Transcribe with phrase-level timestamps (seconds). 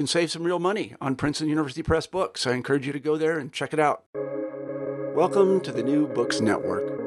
[0.00, 2.46] can save some real money on Princeton University Press books.
[2.46, 4.04] I encourage you to go there and check it out.
[5.14, 6.98] Welcome to the New Books Network.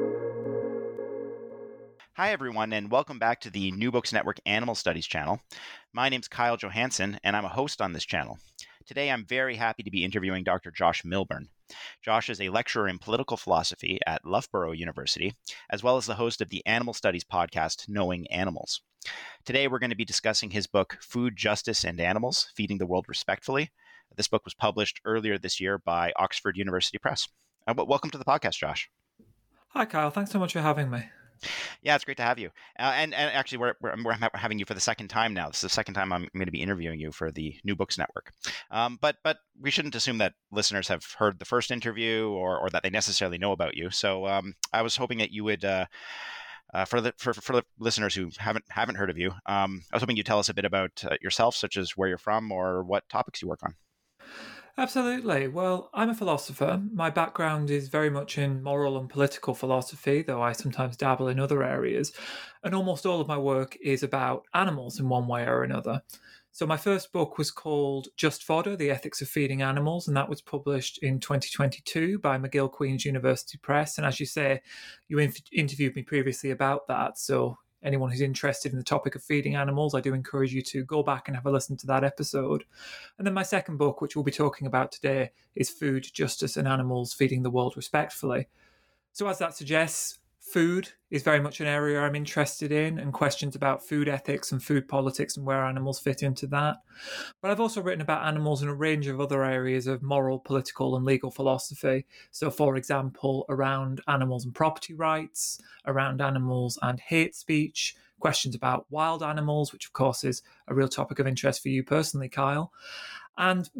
[2.12, 5.40] Hi, everyone, and welcome back to the New Books Network Animal Studies channel.
[5.92, 8.38] My name's Kyle Johannsen, and I'm a host on this channel.
[8.86, 10.70] Today, I'm very happy to be interviewing Dr.
[10.70, 11.48] Josh Milburn.
[12.02, 15.34] Josh is a lecturer in political philosophy at Loughborough University,
[15.70, 18.82] as well as the host of the Animal Studies podcast, Knowing Animals.
[19.46, 23.06] Today, we're going to be discussing his book, Food, Justice, and Animals Feeding the World
[23.08, 23.70] Respectfully.
[24.16, 27.26] This book was published earlier this year by Oxford University Press.
[27.66, 28.90] Uh, welcome to the podcast, Josh.
[29.68, 30.10] Hi, Kyle.
[30.10, 31.04] Thanks so much for having me.
[31.82, 32.50] Yeah, it's great to have you.
[32.78, 35.48] Uh, and, and actually, we're, we're, we're, having you for the second time now.
[35.48, 37.98] This is the second time I'm going to be interviewing you for the New Books
[37.98, 38.32] Network.
[38.70, 42.70] Um, but but we shouldn't assume that listeners have heard the first interview or, or
[42.70, 43.90] that they necessarily know about you.
[43.90, 45.64] So um, I was hoping that you would.
[45.64, 45.86] Uh,
[46.72, 49.96] uh, for the for, for the listeners who haven't haven't heard of you, um, I
[49.96, 52.50] was hoping you'd tell us a bit about uh, yourself, such as where you're from
[52.50, 53.76] or what topics you work on.
[54.76, 55.46] Absolutely.
[55.46, 56.82] Well, I'm a philosopher.
[56.92, 61.38] My background is very much in moral and political philosophy, though I sometimes dabble in
[61.38, 62.12] other areas.
[62.64, 66.02] And almost all of my work is about animals in one way or another.
[66.50, 70.28] So, my first book was called Just Fodder The Ethics of Feeding Animals, and that
[70.28, 73.98] was published in 2022 by McGill Queen's University Press.
[73.98, 74.60] And as you say,
[75.08, 75.18] you
[75.52, 77.18] interviewed me previously about that.
[77.18, 80.84] So, anyone who's interested in the topic of feeding animals, I do encourage you to
[80.84, 82.64] go back and have a listen to that episode.
[83.18, 86.66] And then my second book, which we'll be talking about today, is Food, Justice, and
[86.66, 88.48] Animals Feeding the World Respectfully.
[89.12, 93.56] So, as that suggests, food is very much an area I'm interested in, and questions
[93.56, 96.76] about food ethics and food politics and where animals fit into that.
[97.40, 100.96] But I've also written about animals in a range of other areas of moral, political,
[100.96, 102.04] and legal philosophy.
[102.30, 108.86] So, for example, around animals and property rights, around animals and hate speech, questions about
[108.90, 112.70] wild animals, which of course is a real topic of interest for you personally, Kyle,
[113.38, 113.70] and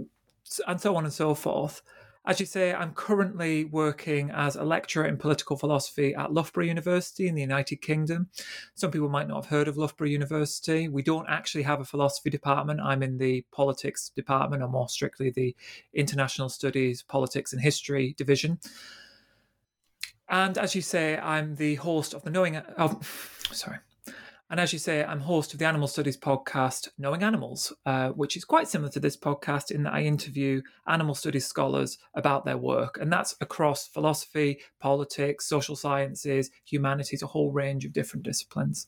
[0.67, 1.83] and so on and so forth.
[2.27, 7.29] As you say, I'm currently working as a lecturer in political philosophy at Loughborough University
[7.29, 8.31] in the United Kingdom.
[8.75, 10.89] Some people might not have heard of Loughborough University.
[10.89, 12.81] We don't actually have a philosophy department.
[12.81, 15.55] I'm in the politics department, or more strictly, the
[15.93, 18.59] international studies, politics, and history division.
[20.27, 22.57] And as you say, I'm the host of the Knowing.
[22.57, 23.81] Of, sorry,
[24.55, 28.37] and as you say, I'm host of the Animal Studies podcast, Knowing Animals, uh, which
[28.37, 32.57] is quite similar to this podcast in that I interview animal studies scholars about their
[32.57, 32.97] work.
[33.01, 38.87] And that's across philosophy, politics, social sciences, humanities, a whole range of different disciplines.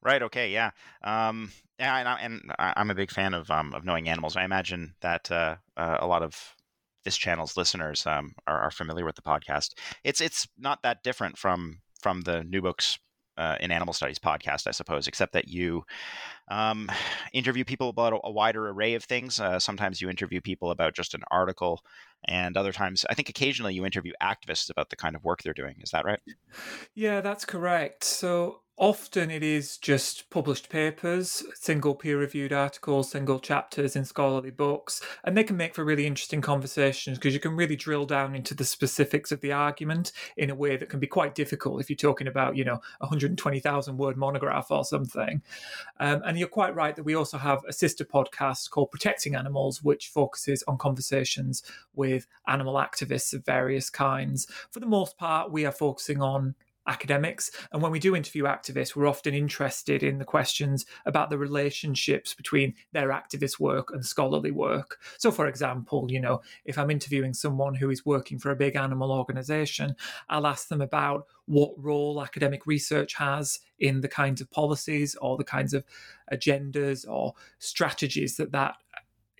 [0.00, 0.22] Right.
[0.22, 0.50] Okay.
[0.50, 0.70] Yeah.
[1.04, 1.52] Um.
[1.78, 4.34] And, I, and I'm a big fan of um, of knowing animals.
[4.34, 6.56] I imagine that uh, uh, a lot of
[7.04, 9.74] this channel's listeners um, are, are, familiar with the podcast.
[10.04, 12.98] It's it's not that different from from the New Books
[13.40, 15.82] uh, an animal studies podcast, I suppose, except that you
[16.48, 16.90] um,
[17.32, 19.40] interview people about a, wider array of things.
[19.40, 21.82] Uh, sometimes you interview people about just an article,
[22.26, 25.54] and other times, I think occasionally you interview activists about the kind of work they're
[25.54, 25.76] doing.
[25.80, 26.20] Is that right?
[26.94, 28.04] Yeah, that's correct.
[28.04, 34.50] So Often it is just published papers, single peer reviewed articles, single chapters in scholarly
[34.50, 38.34] books, and they can make for really interesting conversations because you can really drill down
[38.34, 41.90] into the specifics of the argument in a way that can be quite difficult if
[41.90, 45.42] you're talking about, you know, a 120,000 word monograph or something.
[45.98, 49.82] Um, and you're quite right that we also have a sister podcast called Protecting Animals,
[49.82, 51.62] which focuses on conversations
[51.94, 54.46] with animal activists of various kinds.
[54.70, 56.54] For the most part, we are focusing on
[56.86, 57.50] academics.
[57.72, 62.34] And when we do interview activists, we're often interested in the questions about the relationships
[62.34, 64.98] between their activist work and scholarly work.
[65.18, 68.76] So, for example, you know, if I'm interviewing someone who is working for a big
[68.76, 69.94] animal organization,
[70.28, 75.36] I'll ask them about what role academic research has in the kinds of policies or
[75.36, 75.84] the kinds of
[76.32, 78.76] agendas or strategies that that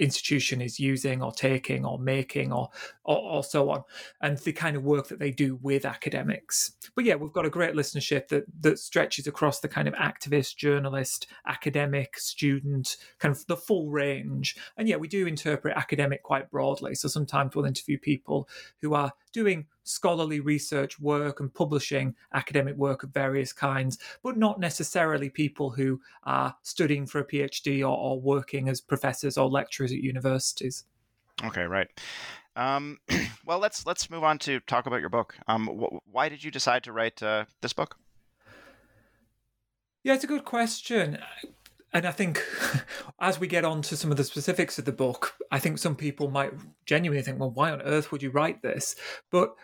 [0.01, 2.71] institution is using or taking or making or,
[3.05, 3.85] or, or so on
[4.21, 6.73] and the kind of work that they do with academics.
[6.95, 10.57] But yeah we've got a great listenership that that stretches across the kind of activist
[10.57, 14.57] journalist academic student kind of the full range.
[14.77, 16.95] And yeah we do interpret academic quite broadly.
[16.95, 18.49] So sometimes we'll interview people
[18.81, 24.61] who are doing scholarly research work and publishing academic work of various kinds, but not
[24.61, 29.93] necessarily people who are studying for a PhD or, or working as professors or lecturers
[29.93, 30.85] at universities.
[31.45, 31.89] Okay, right.
[32.57, 32.99] Um,
[33.47, 35.37] well, let's let's move on to talk about your book.
[35.49, 37.97] Um, wh- why did you decide to write uh, this book?
[40.03, 41.19] Yeah, it's a good question.
[41.93, 42.45] And I think
[43.21, 45.97] as we get on to some of the specifics of the book, I think some
[45.97, 46.53] people might
[46.87, 48.97] genuinely think, well, why on earth would you write this?
[49.31, 49.55] But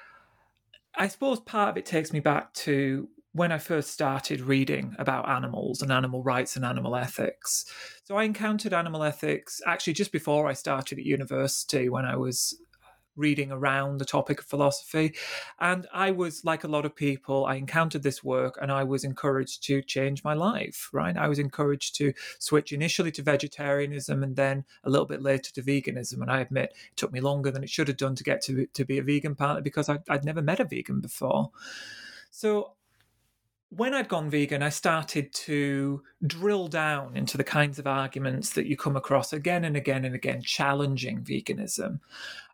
[0.94, 5.28] I suppose part of it takes me back to when I first started reading about
[5.28, 7.66] animals and animal rights and animal ethics.
[8.04, 12.58] So I encountered animal ethics actually just before I started at university when I was
[13.16, 15.14] reading around the topic of philosophy.
[15.58, 19.04] And I was, like a lot of people, I encountered this work and I was
[19.04, 21.16] encouraged to change my life, right?
[21.16, 25.62] I was encouraged to switch initially to vegetarianism and then a little bit later to
[25.62, 26.20] veganism.
[26.22, 28.66] And I admit it took me longer than it should have done to get to,
[28.66, 31.50] to be a vegan, partly because I, I'd never met a vegan before.
[32.30, 32.72] So
[33.70, 38.66] when I'd gone vegan, I started to drill down into the kinds of arguments that
[38.66, 42.00] you come across again and again and again, challenging veganism.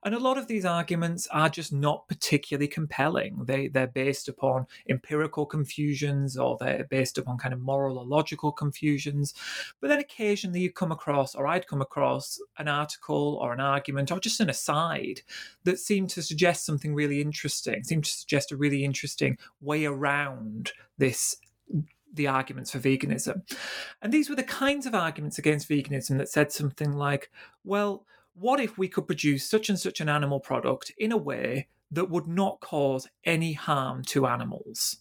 [0.05, 3.45] And a lot of these arguments are just not particularly compelling.
[3.45, 8.53] They they're based upon empirical confusions or they're based upon kind of moral or logical
[8.53, 9.35] confusions.
[9.81, 14.11] But then occasionally you come across, or I'd come across, an article or an argument
[14.11, 15.21] or just an aside
[15.65, 20.73] that seemed to suggest something really interesting, seemed to suggest a really interesting way around
[20.99, 21.37] this
[22.15, 23.43] the arguments for veganism.
[24.03, 27.31] And these were the kinds of arguments against veganism that said something like,
[27.65, 31.69] well, what if we could produce such and such an animal product in a way
[31.91, 34.99] that would not cause any harm to animals?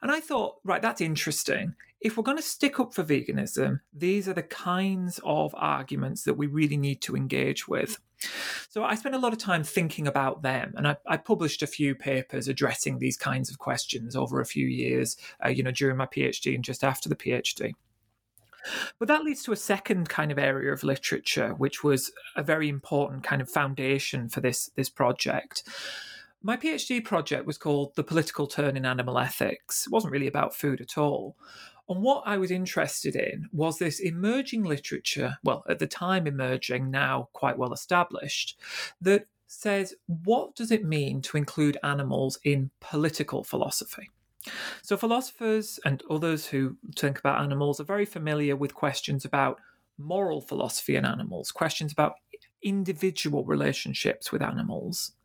[0.00, 1.74] And I thought, right, that's interesting.
[2.00, 6.34] If we're going to stick up for veganism, these are the kinds of arguments that
[6.34, 7.98] we really need to engage with.
[8.68, 11.66] So I spent a lot of time thinking about them, and I, I published a
[11.66, 15.96] few papers addressing these kinds of questions over a few years, uh, you know, during
[15.96, 17.72] my PhD and just after the PhD.
[18.98, 22.68] But that leads to a second kind of area of literature, which was a very
[22.68, 25.62] important kind of foundation for this, this project.
[26.42, 29.86] My PhD project was called The Political Turn in Animal Ethics.
[29.86, 31.36] It wasn't really about food at all.
[31.88, 36.90] And what I was interested in was this emerging literature, well, at the time emerging,
[36.90, 38.58] now quite well established,
[39.00, 44.10] that says what does it mean to include animals in political philosophy?
[44.82, 49.60] So, philosophers and others who think about animals are very familiar with questions about
[49.98, 52.14] moral philosophy in animals, questions about
[52.62, 55.15] individual relationships with animals.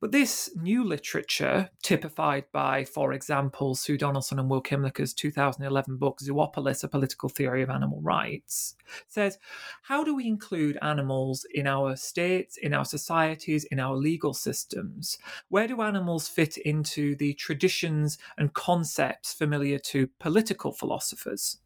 [0.00, 6.20] But this new literature, typified by, for example, Sue Donaldson and Will Kymlicka's 2011 book,
[6.20, 8.76] Zoopolis A Political Theory of Animal Rights,
[9.08, 9.38] says
[9.82, 15.18] how do we include animals in our states, in our societies, in our legal systems?
[15.48, 21.58] Where do animals fit into the traditions and concepts familiar to political philosophers?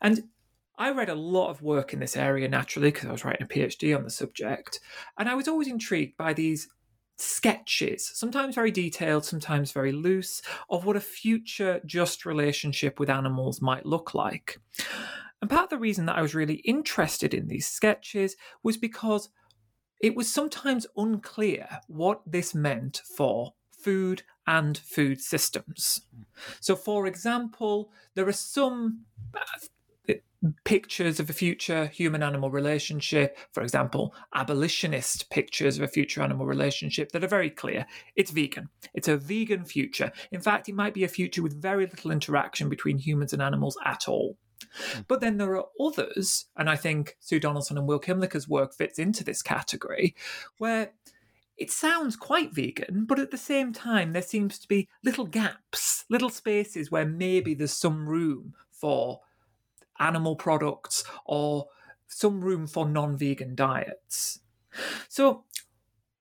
[0.00, 0.24] And
[0.76, 3.48] I read a lot of work in this area naturally because I was writing a
[3.48, 4.80] PhD on the subject,
[5.16, 6.68] and I was always intrigued by these
[7.16, 13.60] sketches, sometimes very detailed, sometimes very loose, of what a future just relationship with animals
[13.60, 14.58] might look like.
[15.40, 19.28] And part of the reason that I was really interested in these sketches was because
[20.00, 26.02] it was sometimes unclear what this meant for food and food systems.
[26.60, 29.04] So, for example, there are some
[30.64, 36.46] pictures of a future human animal relationship, for example, abolitionist pictures of a future animal
[36.46, 37.86] relationship that are very clear.
[38.16, 38.68] It's vegan.
[38.92, 40.12] It's a vegan future.
[40.30, 43.76] In fact, it might be a future with very little interaction between humans and animals
[43.84, 44.36] at all.
[44.78, 45.04] Mm.
[45.08, 48.98] But then there are others, and I think Sue Donaldson and Will Kymlicka's work fits
[48.98, 50.14] into this category,
[50.58, 50.92] where
[51.56, 56.04] it sounds quite vegan, but at the same time, there seems to be little gaps,
[56.10, 59.20] little spaces where maybe there's some room for
[59.98, 61.66] animal products or
[62.06, 64.40] some room for non vegan diets.
[65.08, 65.44] So,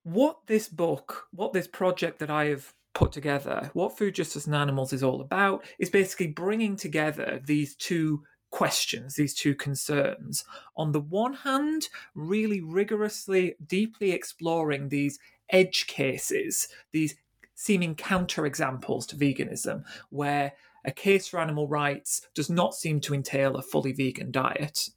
[0.03, 4.55] what this book, what this project that I have put together, what Food Justice and
[4.55, 10.43] Animals is all about is basically bringing together these two questions, these two concerns.
[10.77, 15.17] On the one hand, really rigorously, deeply exploring these
[15.49, 17.15] edge cases, these
[17.55, 20.53] seeming counterexamples to veganism, where
[20.85, 24.89] a case for animal rights does not seem to entail a fully vegan diet.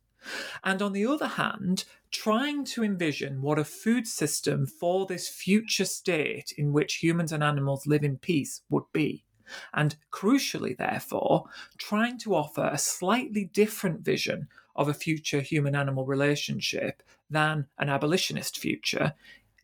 [0.65, 5.85] And on the other hand, trying to envision what a food system for this future
[5.85, 9.25] state in which humans and animals live in peace would be.
[9.73, 11.45] And crucially, therefore,
[11.79, 17.89] trying to offer a slightly different vision of a future human animal relationship than an
[17.89, 19.15] abolitionist future,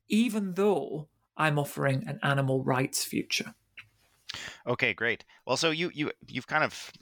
[0.08, 3.54] even though I'm offering an animal rights future.
[4.66, 5.24] Okay, great.
[5.46, 6.92] Well, so you you you've kind of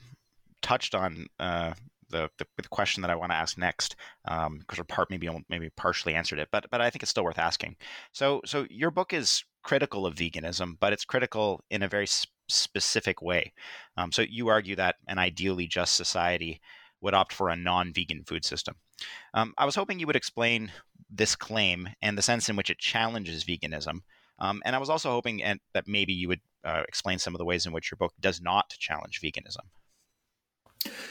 [0.62, 1.72] touched on uh,
[2.10, 5.70] the, the, the question that I want to ask next, because um, part maybe maybe
[5.76, 7.76] partially answered it, but but I think it's still worth asking.
[8.12, 12.32] So so your book is critical of veganism, but it's critical in a very sp-
[12.48, 13.52] specific way.
[13.96, 16.60] Um, so you argue that an ideally just society
[17.00, 18.74] would opt for a non-vegan food system.
[19.32, 20.72] Um, I was hoping you would explain
[21.10, 24.00] this claim and the sense in which it challenges veganism.
[24.38, 27.38] Um, and I was also hoping and, that maybe you would uh, explain some of
[27.38, 29.66] the ways in which your book does not challenge veganism.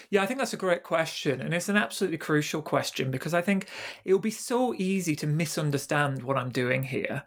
[0.10, 1.42] Yeah, I think that's a great question.
[1.42, 3.68] And it's an absolutely crucial question because I think
[4.04, 7.24] it will be so easy to misunderstand what I'm doing here.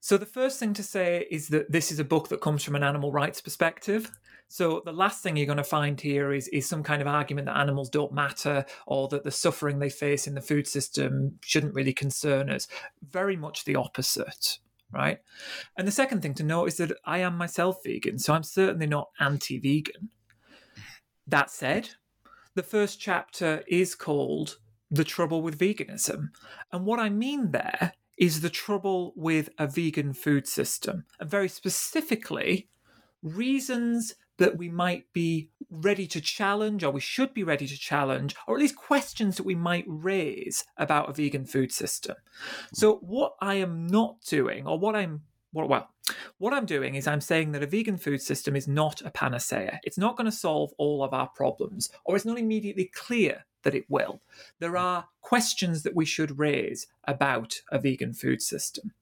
[0.00, 2.76] So, the first thing to say is that this is a book that comes from
[2.76, 4.10] an animal rights perspective.
[4.46, 7.46] So, the last thing you're going to find here is, is some kind of argument
[7.46, 11.74] that animals don't matter or that the suffering they face in the food system shouldn't
[11.74, 12.68] really concern us.
[13.10, 14.58] Very much the opposite
[14.92, 15.18] right?
[15.76, 18.86] And the second thing to note is that I am myself vegan, so I'm certainly
[18.86, 20.10] not anti vegan.
[21.26, 21.90] That said,
[22.54, 24.58] the first chapter is called
[24.90, 26.28] The Trouble with Veganism.
[26.72, 31.48] And what I mean there is the trouble with a vegan food system, and very
[31.48, 32.68] specifically,
[33.22, 38.34] reasons that we might be ready to challenge, or we should be ready to challenge,
[38.46, 42.16] or at least questions that we might raise about a vegan food system.
[42.72, 45.88] So, what I am not doing, or what I'm well,
[46.38, 49.80] what I'm doing is I'm saying that a vegan food system is not a panacea.
[49.82, 53.74] It's not going to solve all of our problems, or it's not immediately clear that
[53.74, 54.20] it will.
[54.60, 58.92] There are questions that we should raise about a vegan food system.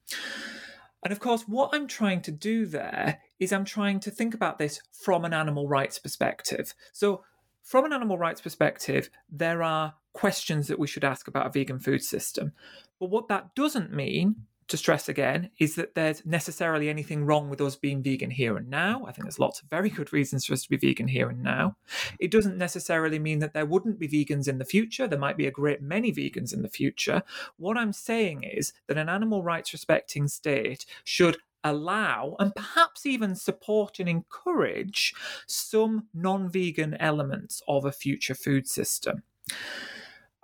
[1.05, 4.59] And of course, what I'm trying to do there is I'm trying to think about
[4.59, 6.75] this from an animal rights perspective.
[6.93, 7.23] So,
[7.63, 11.79] from an animal rights perspective, there are questions that we should ask about a vegan
[11.79, 12.53] food system.
[12.99, 17.61] But what that doesn't mean to stress again is that there's necessarily anything wrong with
[17.61, 19.05] us being vegan here and now.
[19.07, 21.43] I think there's lots of very good reasons for us to be vegan here and
[21.43, 21.77] now.
[22.19, 25.07] It doesn't necessarily mean that there wouldn't be vegans in the future.
[25.07, 27.23] There might be a great many vegans in the future.
[27.57, 33.35] What I'm saying is that an animal rights respecting state should allow and perhaps even
[33.35, 35.15] support and encourage
[35.47, 39.23] some non vegan elements of a future food system.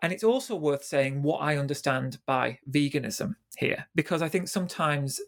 [0.03, 5.21] And it's also worth saying what I understand by veganism here, because I think sometimes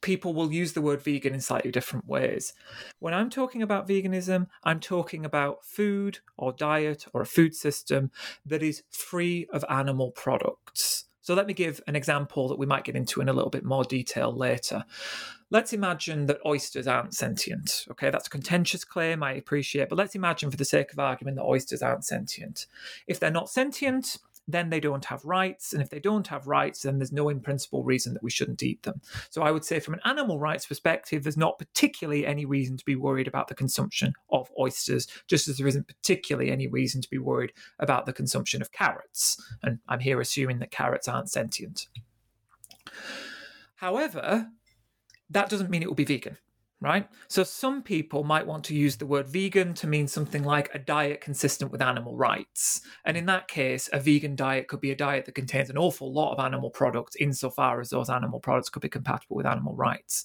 [0.00, 2.54] people will use the word vegan in slightly different ways.
[2.98, 8.10] When I'm talking about veganism, I'm talking about food or diet or a food system
[8.44, 11.04] that is free of animal products.
[11.28, 13.62] So let me give an example that we might get into in a little bit
[13.62, 14.82] more detail later.
[15.50, 17.84] Let's imagine that oysters aren't sentient.
[17.90, 21.36] Okay, that's a contentious claim, I appreciate, but let's imagine for the sake of argument
[21.36, 22.66] that oysters aren't sentient.
[23.06, 24.16] If they're not sentient,
[24.48, 25.72] then they don't have rights.
[25.72, 28.62] And if they don't have rights, then there's no in principle reason that we shouldn't
[28.62, 29.00] eat them.
[29.30, 32.84] So I would say, from an animal rights perspective, there's not particularly any reason to
[32.84, 37.10] be worried about the consumption of oysters, just as there isn't particularly any reason to
[37.10, 39.36] be worried about the consumption of carrots.
[39.62, 41.88] And I'm here assuming that carrots aren't sentient.
[43.76, 44.48] However,
[45.30, 46.38] that doesn't mean it will be vegan
[46.80, 47.08] right?
[47.26, 50.78] So some people might want to use the word vegan to mean something like a
[50.78, 52.82] diet consistent with animal rights.
[53.04, 56.12] And in that case, a vegan diet could be a diet that contains an awful
[56.12, 60.24] lot of animal products insofar as those animal products could be compatible with animal rights.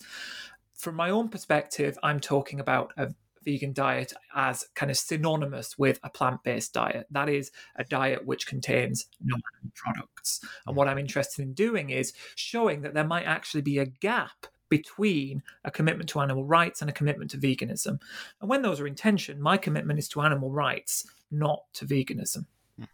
[0.75, 5.99] From my own perspective, I'm talking about a vegan diet as kind of synonymous with
[6.03, 7.07] a plant based diet.
[7.11, 10.39] That is a diet which contains no animal products.
[10.65, 10.77] And hmm.
[10.77, 15.43] what I'm interested in doing is showing that there might actually be a gap between
[15.63, 18.01] a commitment to animal rights and a commitment to veganism.
[18.41, 22.47] And when those are in tension, my commitment is to animal rights, not to veganism.
[22.79, 22.85] Hmm.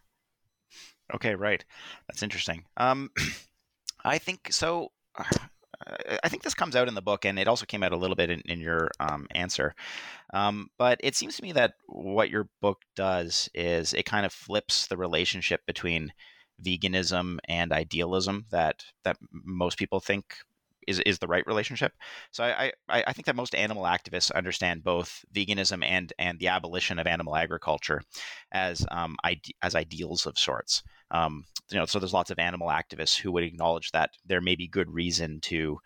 [1.14, 1.64] Okay, right.
[2.06, 2.64] That's interesting.
[2.76, 3.10] Um,
[4.04, 4.92] I think so.
[6.22, 8.14] I think this comes out in the book, and it also came out a little
[8.14, 9.74] bit in, in your um, answer.
[10.34, 14.34] Um, but it seems to me that what your book does is it kind of
[14.34, 16.12] flips the relationship between
[16.62, 20.34] veganism and idealism that that most people think
[20.86, 21.92] is is the right relationship.
[22.30, 26.48] So I, I, I think that most animal activists understand both veganism and and the
[26.48, 28.02] abolition of animal agriculture
[28.52, 30.82] as um, ide- as ideals of sorts.
[31.10, 34.54] Um, you know, so there's lots of animal activists who would acknowledge that there may
[34.54, 35.78] be good reason to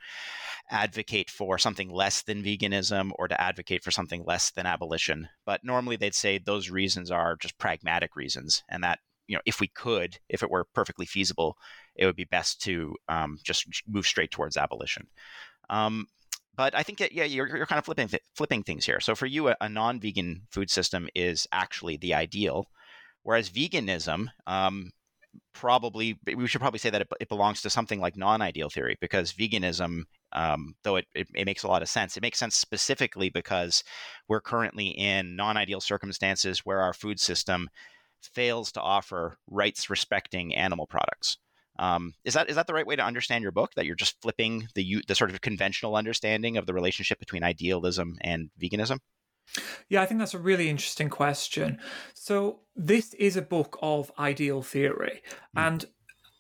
[0.71, 5.29] advocate for something less than veganism or to advocate for something less than abolition.
[5.45, 9.61] But normally they'd say those reasons are just pragmatic reasons, and that you know, if
[9.61, 11.57] we could, if it were perfectly feasible,
[11.97, 15.07] it would be best to um, just move straight towards abolition.
[15.71, 16.07] Um,
[16.57, 19.01] but I think that yeah, you're, you're kind of flipping flipping things here.
[19.01, 22.67] So for you, a, a, non-vegan food system is actually the ideal,
[23.23, 24.91] whereas veganism, um,
[25.53, 29.33] probably we should probably say that it, it, belongs to something like non-ideal theory because
[29.33, 33.31] veganism, um, though it, it, it makes a lot of sense, it makes sense specifically
[33.31, 33.83] because
[34.29, 37.69] we're currently in non-ideal circumstances where our food system
[38.23, 41.39] fails to offer rights respecting animal products.
[41.79, 43.73] Um, is that is that the right way to understand your book?
[43.75, 48.19] That you're just flipping the the sort of conventional understanding of the relationship between idealism
[48.21, 48.99] and veganism?
[49.89, 51.79] Yeah, I think that's a really interesting question.
[52.15, 55.23] So this is a book of ideal theory,
[55.57, 55.67] mm.
[55.67, 55.85] and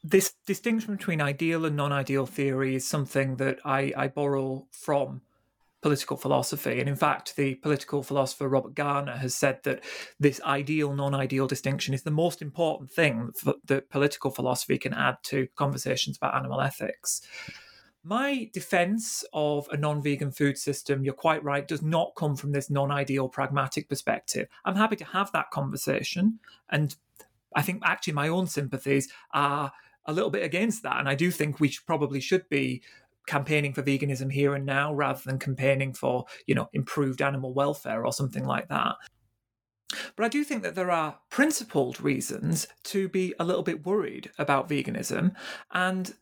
[0.03, 5.23] this distinction between ideal and non-ideal theory is something that I, I borrow from
[5.85, 6.81] political philosophy.
[6.81, 9.85] And in fact, the political philosopher Robert Garner has said that
[10.19, 13.33] this ideal non ideal distinction is the most important thing
[13.67, 17.21] that political philosophy can add to conversations about animal ethics.
[18.03, 22.53] My defense of a non vegan food system, you're quite right, does not come from
[22.53, 24.49] this non ideal pragmatic perspective.
[24.65, 26.39] I'm happy to have that conversation.
[26.71, 26.97] And
[27.55, 29.71] I think actually my own sympathies are
[30.07, 30.99] a little bit against that.
[30.99, 32.83] And I do think we should, probably should be
[33.27, 38.05] campaigning for veganism here and now rather than campaigning for, you know, improved animal welfare
[38.05, 38.97] or something like that.
[40.17, 44.31] But I do think that there are principled reasons to be a little bit worried
[44.39, 45.35] about veganism.
[45.73, 46.15] And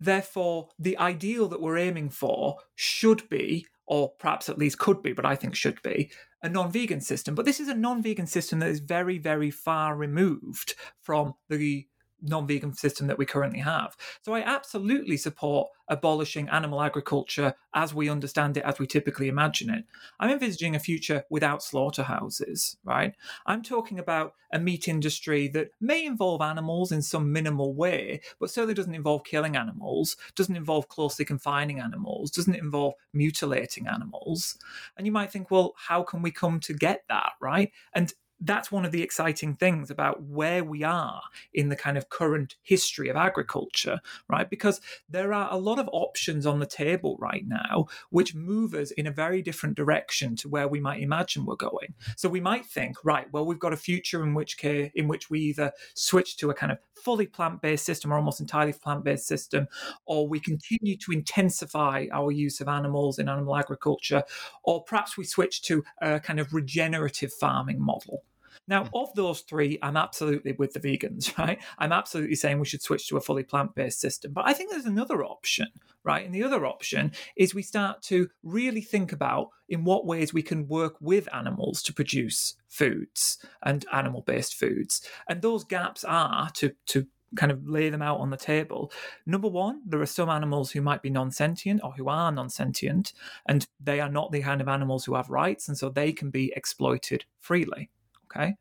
[0.00, 5.12] therefore, the ideal that we're aiming for should be, or perhaps at least could be,
[5.12, 6.10] but I think should be,
[6.42, 7.34] a non vegan system.
[7.34, 11.86] But this is a non vegan system that is very, very far removed from the
[12.24, 13.96] non vegan system that we currently have.
[14.22, 19.70] So I absolutely support abolishing animal agriculture as we understand it, as we typically imagine
[19.70, 19.84] it.
[20.18, 23.14] I'm envisaging a future without slaughterhouses, right?
[23.46, 28.50] I'm talking about a meat industry that may involve animals in some minimal way, but
[28.50, 34.56] certainly doesn't involve killing animals, doesn't involve closely confining animals, doesn't involve mutilating animals.
[34.96, 37.72] And you might think, well, how can we come to get that, right?
[37.92, 38.12] And
[38.44, 42.56] that's one of the exciting things about where we are in the kind of current
[42.62, 44.48] history of agriculture, right?
[44.48, 48.90] Because there are a lot of options on the table right now which move us
[48.92, 51.94] in a very different direction to where we might imagine we're going.
[52.16, 55.30] So we might think, right, well, we've got a future in which case, in which
[55.30, 59.68] we either switch to a kind of fully plant-based system or almost entirely plant-based system,
[60.06, 64.22] or we continue to intensify our use of animals in animal agriculture,
[64.62, 68.22] or perhaps we switch to a kind of regenerative farming model
[68.66, 68.90] now, mm.
[68.94, 71.60] of those three, I'm absolutely with the vegans, right?
[71.78, 74.32] I'm absolutely saying we should switch to a fully plant based system.
[74.32, 75.68] But I think there's another option,
[76.02, 76.24] right?
[76.24, 80.42] And the other option is we start to really think about in what ways we
[80.42, 85.06] can work with animals to produce foods and animal based foods.
[85.28, 88.92] And those gaps are to, to kind of lay them out on the table.
[89.26, 92.48] Number one, there are some animals who might be non sentient or who are non
[92.48, 93.12] sentient,
[93.46, 96.30] and they are not the kind of animals who have rights, and so they can
[96.30, 97.90] be exploited freely.
[98.36, 98.54] Okay.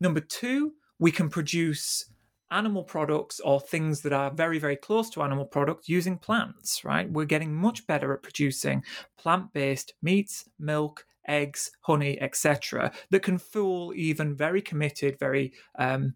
[0.00, 2.10] Number two, we can produce
[2.50, 7.10] animal products or things that are very, very close to animal products using plants, right?
[7.10, 8.82] We're getting much better at producing
[9.16, 16.14] plant based meats, milk, eggs, honey, etc., that can fool even very committed, very um,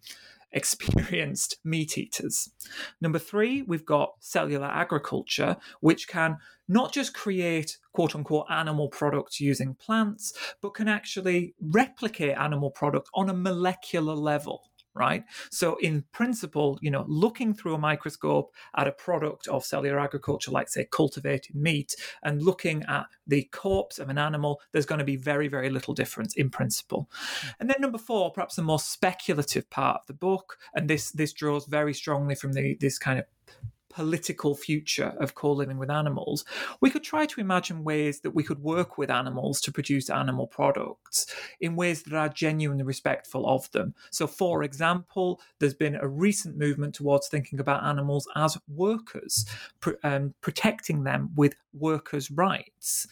[0.55, 2.51] experienced meat eaters.
[3.01, 6.39] Number three, we've got cellular agriculture, which can
[6.69, 13.11] not just create quote unquote animal products using plants, but can actually replicate animal product
[13.15, 15.25] on a molecular level right?
[15.51, 20.51] So, in principle, you know, looking through a microscope at a product of cellular agriculture,
[20.51, 25.05] like say cultivated meat, and looking at the corpse of an animal, there's going to
[25.05, 27.09] be very, very little difference in principle.
[27.13, 27.49] Hmm.
[27.61, 31.33] And then number four, perhaps the more speculative part of the book, and this this
[31.33, 33.25] draws very strongly from the this kind of
[33.95, 36.45] political future of co living with animals,
[36.81, 40.47] we could try to imagine ways that we could work with animals to produce animal
[40.47, 41.27] products
[41.61, 43.95] in ways that are genuinely respectful of them.
[44.11, 49.47] So, for example, there's been a recent movement towards thinking about animals as workers,
[49.81, 53.07] pr- um, protecting them with workers' rights.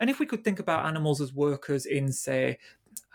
[0.00, 2.58] And if we could think about animals as workers in, say,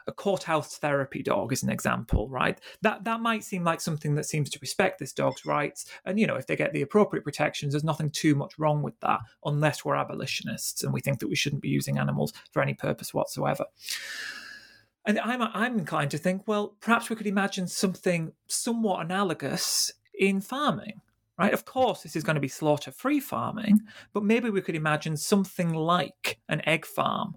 [0.07, 2.59] a courthouse therapy dog is an example, right?
[2.81, 6.27] That that might seem like something that seems to respect this dog's rights, and you
[6.27, 9.83] know, if they get the appropriate protections, there's nothing too much wrong with that, unless
[9.83, 13.65] we're abolitionists and we think that we shouldn't be using animals for any purpose whatsoever.
[15.05, 20.41] And I'm I'm inclined to think, well, perhaps we could imagine something somewhat analogous in
[20.41, 21.01] farming.
[21.37, 21.53] Right?
[21.53, 23.79] Of course, this is going to be slaughter free farming,
[24.11, 27.35] but maybe we could imagine something like an egg farm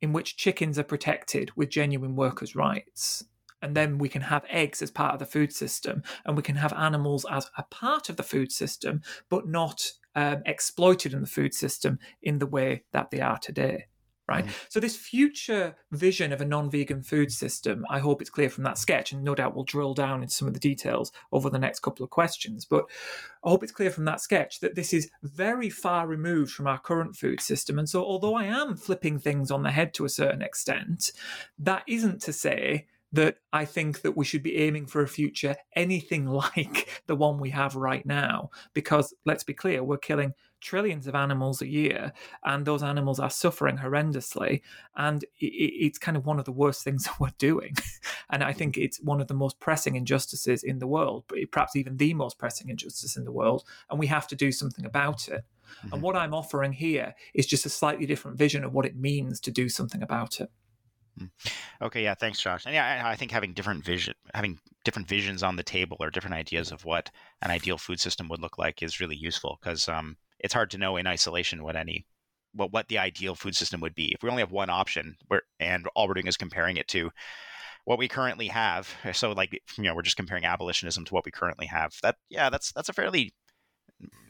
[0.00, 3.24] in which chickens are protected with genuine workers' rights.
[3.62, 6.56] And then we can have eggs as part of the food system, and we can
[6.56, 11.26] have animals as a part of the food system, but not um, exploited in the
[11.26, 13.86] food system in the way that they are today
[14.26, 14.46] right?
[14.46, 14.52] Mm.
[14.68, 18.78] So this future vision of a non-vegan food system, I hope it's clear from that
[18.78, 21.80] sketch, and no doubt we'll drill down into some of the details over the next
[21.80, 22.64] couple of questions.
[22.64, 22.86] But
[23.44, 26.78] I hope it's clear from that sketch that this is very far removed from our
[26.78, 27.78] current food system.
[27.78, 31.12] And so although I am flipping things on the head to a certain extent,
[31.58, 35.54] that isn't to say that I think that we should be aiming for a future
[35.76, 38.50] anything like the one we have right now.
[38.74, 42.12] Because let's be clear, we're killing trillions of animals a year,
[42.44, 44.62] and those animals are suffering horrendously.
[44.96, 47.76] And it's kind of one of the worst things that we're doing.
[48.30, 51.96] and I think it's one of the most pressing injustices in the world, perhaps even
[51.96, 53.64] the most pressing injustice in the world.
[53.90, 55.44] And we have to do something about it.
[55.78, 55.94] Mm-hmm.
[55.94, 59.38] And what I'm offering here is just a slightly different vision of what it means
[59.40, 60.50] to do something about it.
[61.20, 61.30] Mm.
[61.82, 62.66] Okay, yeah, thanks, Josh.
[62.66, 66.34] And yeah, I think having different vision, having different visions on the table or different
[66.34, 67.10] ideas of what
[67.42, 70.78] an ideal food system would look like is really useful because um, it's hard to
[70.78, 72.06] know in isolation what any
[72.52, 74.12] what what the ideal food system would be.
[74.12, 77.10] If we only have one option, where and all we're doing is comparing it to
[77.84, 78.88] what we currently have.
[79.12, 81.94] So like you know, we're just comparing abolitionism to what we currently have.
[82.02, 83.34] That yeah, that's that's a fairly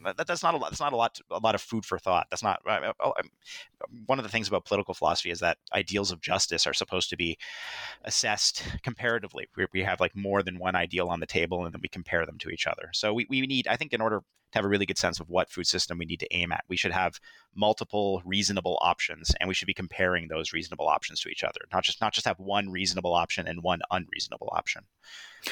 [0.03, 0.69] that, that's not a lot.
[0.69, 1.19] That's not a lot.
[1.31, 2.27] A lot of food for thought.
[2.29, 2.61] That's not.
[2.99, 3.13] Oh,
[4.05, 7.17] one of the things about political philosophy is that ideals of justice are supposed to
[7.17, 7.37] be
[8.03, 9.47] assessed comparatively.
[9.55, 12.25] We, we have like more than one ideal on the table, and then we compare
[12.25, 12.89] them to each other.
[12.93, 14.21] So we, we need, I think, in order
[14.55, 16.77] have a really good sense of what food system we need to aim at, we
[16.77, 17.19] should have
[17.55, 21.61] multiple reasonable options, and we should be comparing those reasonable options to each other.
[21.71, 24.83] Not just not just have one reasonable option and one unreasonable option.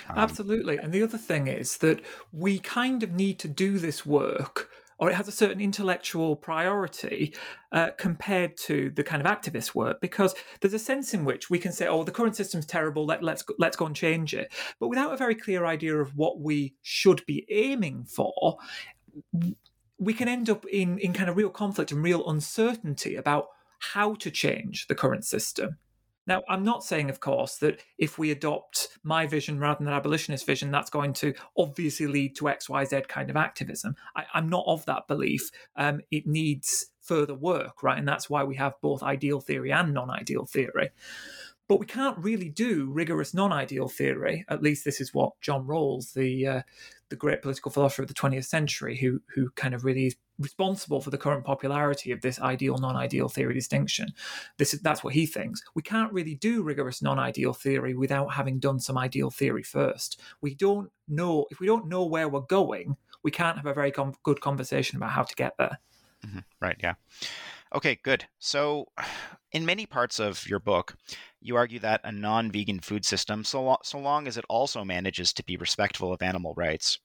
[0.09, 0.77] Um, Absolutely.
[0.77, 4.69] And the other thing is that we kind of need to do this work
[5.03, 7.35] or it has a certain intellectual priority
[7.71, 11.59] uh, compared to the kind of activist work because there's a sense in which we
[11.59, 14.87] can say oh the current system's terrible let, let's let's go and change it but
[14.87, 18.57] without a very clear idea of what we should be aiming for
[19.97, 23.47] we can end up in in kind of real conflict and real uncertainty about
[23.79, 25.77] how to change the current system
[26.25, 30.45] now, I'm not saying, of course, that if we adopt my vision rather than abolitionist
[30.45, 33.95] vision, that's going to obviously lead to X, Y, Z kind of activism.
[34.15, 35.51] I, am not of that belief.
[35.75, 37.97] Um, it needs further work, right?
[37.97, 40.91] And that's why we have both ideal theory and non ideal theory.
[41.67, 44.45] But we can't really do rigorous non-ideal theory.
[44.49, 46.61] At least this is what John Rawls, the uh,
[47.09, 50.99] the great political philosopher of the 20th century, who who kind of really is responsible
[50.99, 54.09] for the current popularity of this ideal non-ideal theory distinction.
[54.57, 55.61] This is that's what he thinks.
[55.73, 60.19] We can't really do rigorous non-ideal theory without having done some ideal theory first.
[60.41, 63.91] We don't know if we don't know where we're going, we can't have a very
[63.91, 65.79] com- good conversation about how to get there.
[66.25, 66.39] Mm-hmm.
[66.61, 66.77] Right.
[66.81, 66.93] Yeah.
[67.73, 68.25] Okay, good.
[68.39, 68.87] So,
[69.51, 70.95] in many parts of your book,
[71.45, 74.83] you argue that a non vegan food system, so, lo- so long as it also
[74.83, 76.99] manages to be respectful of animal rights,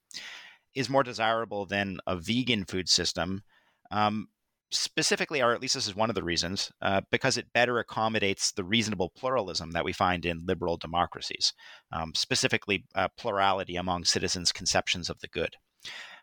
[0.74, 3.42] is more desirable than a vegan food system.
[3.90, 4.29] Um,
[4.70, 8.53] specifically, or at least this is one of the reasons, uh, because it better accommodates
[8.53, 11.55] the reasonable pluralism that we find in liberal democracies,
[11.92, 15.57] um, specifically uh, plurality among citizens' conceptions of the good.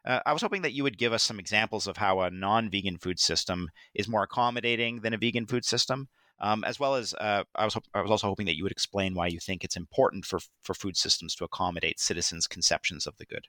[0.06, 2.70] Uh, I was hoping that you would give us some examples of how a non
[2.70, 6.08] vegan food system is more accommodating than a vegan food system.
[6.42, 9.14] Um, as well as uh, I was I was also hoping that you would explain
[9.14, 13.26] why you think it's important for for food systems to accommodate citizens' conceptions of the
[13.26, 13.48] good.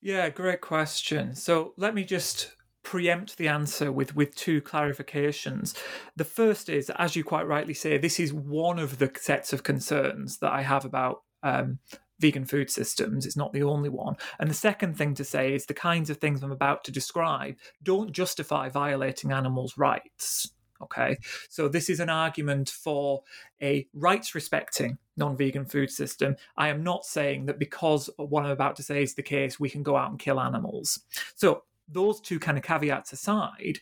[0.00, 1.34] Yeah, great question.
[1.34, 5.76] So let me just preempt the answer with with two clarifications.
[6.16, 9.62] The first is, as you quite rightly say, this is one of the sets of
[9.62, 11.78] concerns that I have about um,
[12.18, 13.26] vegan food systems.
[13.26, 14.16] It's not the only one.
[14.38, 17.56] And the second thing to say is the kinds of things I'm about to describe
[17.82, 20.50] don't justify violating animals' rights.
[20.82, 21.16] Okay,
[21.48, 23.22] so this is an argument for
[23.62, 26.36] a rights respecting non vegan food system.
[26.56, 29.70] I am not saying that because what I'm about to say is the case, we
[29.70, 31.00] can go out and kill animals.
[31.34, 33.80] So, those two kind of caveats aside,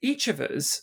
[0.00, 0.82] each of us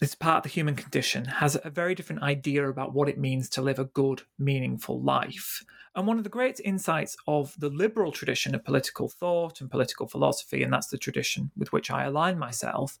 [0.00, 3.48] this part of the human condition has a very different idea about what it means
[3.48, 5.64] to live a good, meaningful life.
[5.96, 10.06] And one of the great insights of the liberal tradition of political thought and political
[10.08, 12.98] philosophy, and that's the tradition with which I align myself,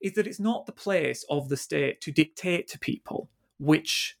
[0.00, 3.28] is that it's not the place of the state to dictate to people
[3.58, 4.16] which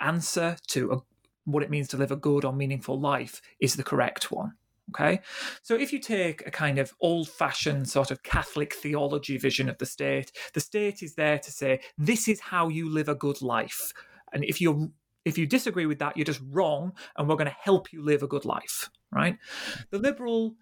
[0.00, 0.98] answer to a,
[1.44, 4.54] what it means to live a good or meaningful life is the correct one.
[4.90, 5.20] Okay.
[5.62, 9.78] So if you take a kind of old fashioned sort of Catholic theology vision of
[9.78, 13.40] the state, the state is there to say, this is how you live a good
[13.40, 13.92] life.
[14.32, 14.90] And if you're
[15.24, 18.22] if you disagree with that, you're just wrong, and we're going to help you live
[18.22, 19.38] a good life, right?
[19.90, 20.56] The liberal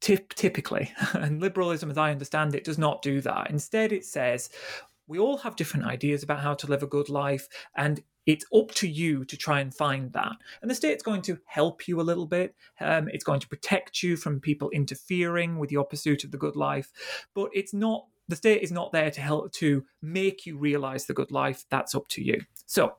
[0.00, 3.50] typically, and liberalism, as I understand it, does not do that.
[3.50, 4.50] Instead, it says
[5.06, 8.72] we all have different ideas about how to live a good life, and it's up
[8.72, 10.32] to you to try and find that.
[10.60, 12.56] And the state's going to help you a little bit.
[12.80, 16.56] Um, it's going to protect you from people interfering with your pursuit of the good
[16.56, 16.90] life.
[17.34, 21.14] But it's not, the state is not there to help to make you realize the
[21.14, 21.66] good life.
[21.70, 22.40] That's up to you.
[22.66, 22.96] So,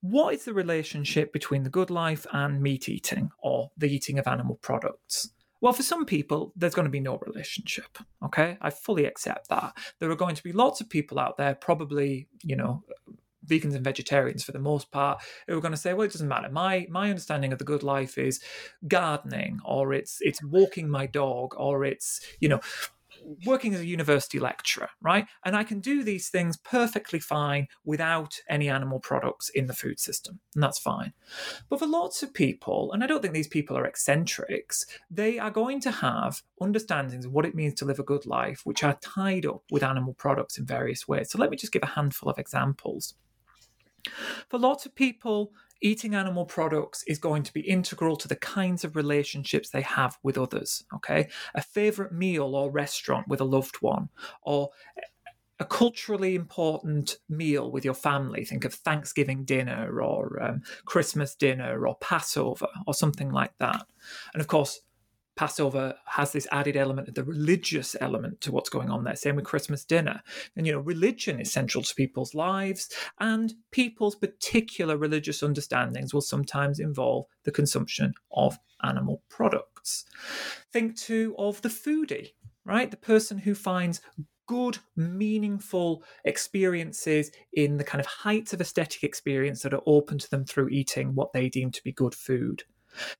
[0.00, 4.26] what is the relationship between the good life and meat eating or the eating of
[4.26, 5.30] animal products?
[5.60, 7.98] Well, for some people, there's going to be no relationship.
[8.24, 8.56] Okay.
[8.62, 9.76] I fully accept that.
[9.98, 12.82] There are going to be lots of people out there, probably, you know,
[13.46, 16.28] vegans and vegetarians for the most part who are going to say well it doesn't
[16.28, 18.38] matter my my understanding of the good life is
[18.86, 22.60] gardening or it's it's walking my dog or it's you know
[23.44, 25.26] working as a university lecturer, right?
[25.44, 30.00] And I can do these things perfectly fine without any animal products in the food
[30.00, 31.12] system, and that's fine.
[31.68, 35.50] But for lots of people, and I don't think these people are eccentrics, they are
[35.50, 38.98] going to have understandings of what it means to live a good life, which are
[39.00, 41.30] tied up with animal products in various ways.
[41.30, 43.14] So let me just give a handful of examples.
[44.48, 48.84] For lots of people, eating animal products is going to be integral to the kinds
[48.84, 50.84] of relationships they have with others.
[50.94, 51.28] Okay.
[51.54, 54.08] A favorite meal or restaurant with a loved one,
[54.42, 54.70] or
[55.58, 58.44] a culturally important meal with your family.
[58.44, 63.86] Think of Thanksgiving dinner or um, Christmas dinner or Passover or something like that.
[64.32, 64.80] And of course,
[65.36, 69.16] Passover has this added element of the religious element to what's going on there.
[69.16, 70.22] Same with Christmas dinner.
[70.56, 76.20] And, you know, religion is central to people's lives, and people's particular religious understandings will
[76.20, 80.04] sometimes involve the consumption of animal products.
[80.72, 82.32] Think too of the foodie,
[82.64, 82.90] right?
[82.90, 84.00] The person who finds
[84.46, 90.28] good, meaningful experiences in the kind of heights of aesthetic experience that are open to
[90.28, 92.64] them through eating what they deem to be good food.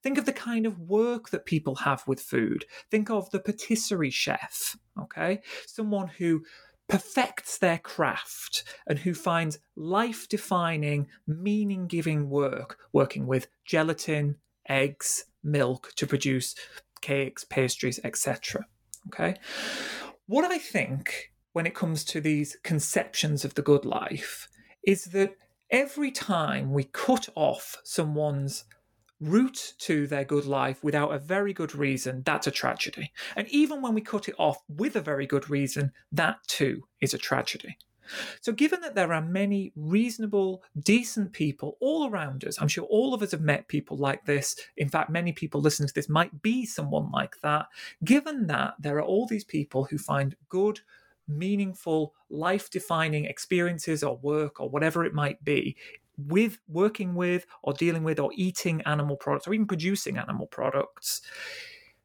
[0.03, 2.65] Think of the kind of work that people have with food.
[2.91, 5.41] Think of the patisserie chef, okay?
[5.67, 6.43] Someone who
[6.89, 14.37] perfects their craft and who finds life defining, meaning giving work working with gelatin,
[14.69, 16.55] eggs, milk to produce
[17.01, 18.67] cakes, pastries, etc.
[19.09, 19.37] Okay?
[20.27, 24.49] What I think when it comes to these conceptions of the good life
[24.85, 25.37] is that
[25.71, 28.65] every time we cut off someone's
[29.21, 33.13] route to their good life without a very good reason, that's a tragedy.
[33.37, 37.15] And even when we cut it off with a very good reason, that too is
[37.15, 37.77] a tragedy.
[38.41, 43.15] So, given that there are many reasonable, decent people all around us, I'm sure all
[43.15, 44.57] of us have met people like this.
[44.77, 47.67] In fact, many people listening to this might be someone like that.
[48.03, 50.81] Given that there are all these people who find good,
[51.29, 55.77] meaningful, life defining experiences or work or whatever it might be
[56.17, 61.23] with working with or dealing with or eating animal products or even producing animal products,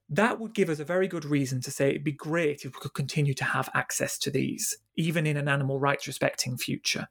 [0.09, 2.79] that would give us a very good reason to say it'd be great if we
[2.79, 7.07] could continue to have access to these, even in an animal rights respecting future.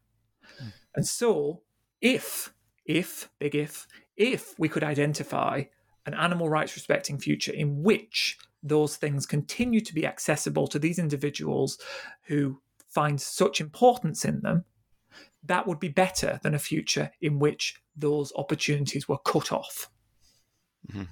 [0.62, 0.72] Mm.
[0.94, 1.62] And so,
[2.00, 2.54] if,
[2.84, 5.64] if, big if, if we could identify
[6.06, 10.98] an animal rights respecting future in which those things continue to be accessible to these
[10.98, 11.78] individuals
[12.24, 14.64] who find such importance in them,
[15.44, 19.90] that would be better than a future in which those opportunities were cut off.
[20.90, 21.04] Mm-hmm.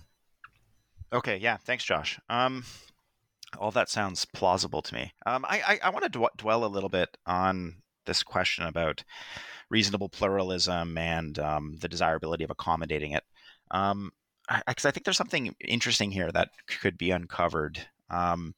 [1.12, 2.19] Okay, yeah, thanks, Josh.
[2.31, 2.65] Um,
[3.59, 5.12] all that sounds plausible to me.
[5.27, 9.05] Um, I, I, I want to d- dwell a little bit on this question about
[9.71, 13.25] reasonable pluralism and um, the desirability of accommodating it.
[13.71, 14.12] Because um,
[14.49, 17.79] I, I, think there's something interesting here that could be uncovered
[18.11, 18.55] um,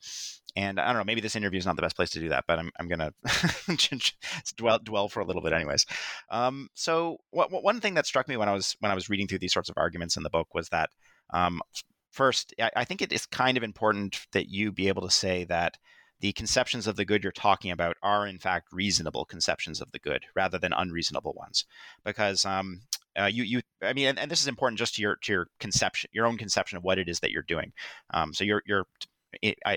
[0.56, 2.44] and I don't know, maybe this interview is not the best place to do that,
[2.46, 3.00] but I'm, I'm going
[3.76, 4.12] to
[4.56, 5.86] dwell, dwell for a little bit anyways.
[6.30, 9.40] Um, so one thing that struck me when I was, when I was reading through
[9.40, 10.90] these sorts of arguments in the book was that,
[11.30, 11.60] um,
[12.12, 15.44] first, I, I think it is kind of important that you be able to say
[15.44, 15.76] that
[16.20, 19.98] the conceptions of the good you're talking about are in fact reasonable conceptions of the
[19.98, 21.66] good rather than unreasonable ones
[22.04, 22.80] because um,
[23.18, 25.48] uh, you you I mean and, and, this is important just to your to your
[25.60, 27.72] conception your own conception of what it is that you're doing
[28.14, 28.86] um, so you're you're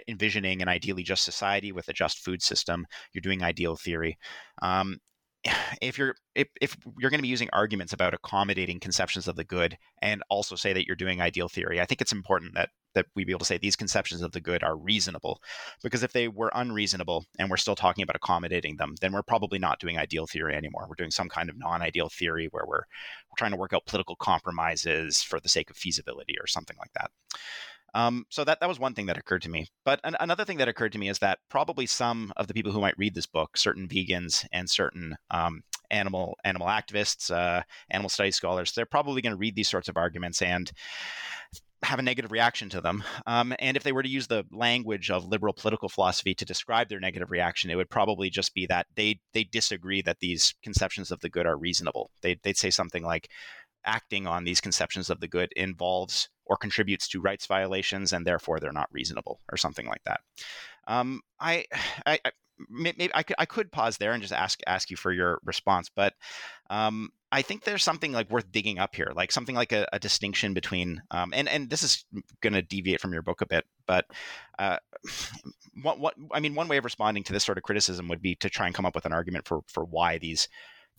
[0.07, 2.85] envisioning an ideally just society with a just food system.
[3.13, 4.17] You're doing ideal theory.
[4.61, 4.97] Um,
[5.81, 9.43] if you're if, if you're going to be using arguments about accommodating conceptions of the
[9.43, 13.05] good and also say that you're doing ideal theory, I think it's important that that
[13.15, 15.39] we be able to say these conceptions of the good are reasonable.
[15.83, 19.59] Because if they were unreasonable and we're still talking about accommodating them, then we're probably
[19.59, 20.87] not doing ideal theory anymore.
[20.89, 22.77] We're doing some kind of non-ideal theory where we're,
[23.29, 26.91] we're trying to work out political compromises for the sake of feasibility or something like
[26.93, 27.11] that.
[27.97, 29.65] Um, so that that was one thing that occurred to me.
[29.83, 32.71] But an, another thing that occurred to me is that probably some of the people
[32.71, 38.10] who might read this book, certain vegans and certain um, animal animal activists, uh, animal
[38.10, 40.71] studies scholars, they're probably going to read these sorts of arguments and
[41.81, 43.03] have a negative reaction to them.
[43.25, 46.89] Um, and if they were to use the language of liberal political philosophy to describe
[46.89, 51.12] their negative reaction, it would probably just be that they they disagree that these conceptions
[51.12, 52.12] of the good are reasonable.
[52.21, 53.29] They'd, they'd say something like,
[53.88, 58.60] acting on these conceptions of the good involves or contributes to rights violations, and therefore
[58.60, 60.21] they're not reasonable, or something like that.
[60.88, 61.65] Um, I,
[62.05, 62.31] I, I
[62.69, 65.89] maybe I could, I could pause there and just ask ask you for your response,
[65.93, 66.13] but
[66.69, 69.99] um, I think there's something like worth digging up here, like something like a, a
[69.99, 72.05] distinction between, um, and and this is
[72.41, 74.05] going to deviate from your book a bit, but
[74.60, 74.77] uh,
[75.81, 78.36] what what I mean, one way of responding to this sort of criticism would be
[78.36, 80.47] to try and come up with an argument for for why these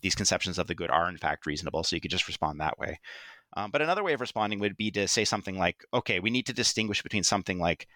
[0.01, 1.83] these conceptions of the good are in fact reasonable.
[1.83, 2.99] So you could just respond that way.
[3.55, 6.45] Um, but another way of responding would be to say something like, okay, we need
[6.45, 7.87] to distinguish between something like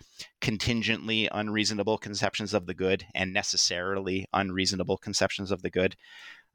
[0.41, 5.95] contingently unreasonable conceptions of the good and necessarily unreasonable conceptions of the good.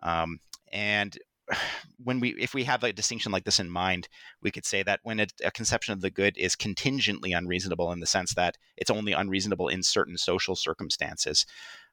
[0.03, 0.41] Um,
[0.73, 1.17] and
[2.03, 4.09] when we if we have a distinction like this in mind
[4.43, 8.01] we could say that when a, a, conception of the good is contingently unreasonable in
[8.01, 11.47] the sense that it's only unreasonable in certain social circumstances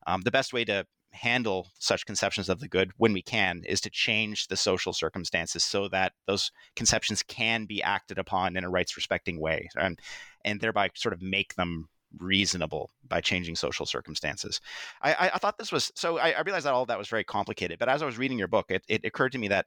[0.08, 3.82] um, the best way to handle such conceptions of the good when we can is
[3.82, 8.70] to change the social circumstances so that those conceptions can be acted upon in a
[8.70, 10.00] rights respecting way and
[10.44, 11.88] and thereby sort of make them
[12.20, 14.62] reasonable by changing social circumstances.
[15.02, 16.18] I, I thought this was so.
[16.18, 17.80] I, I, realized that all of that was very complicated.
[17.80, 19.66] But as I was reading your book, it, it occurred to me that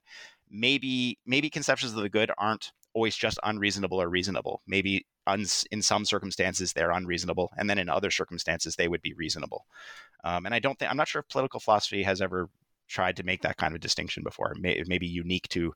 [0.50, 4.61] maybe maybe conceptions of the good aren't always just unreasonable or reasonable.
[4.66, 9.14] Maybe un, in some circumstances they're unreasonable, and then in other circumstances they would be
[9.14, 9.64] reasonable.
[10.24, 12.50] Um, and I don't think I'm not sure if political philosophy has ever
[12.88, 14.52] tried to make that kind of distinction before.
[14.52, 15.72] It may, it may be unique to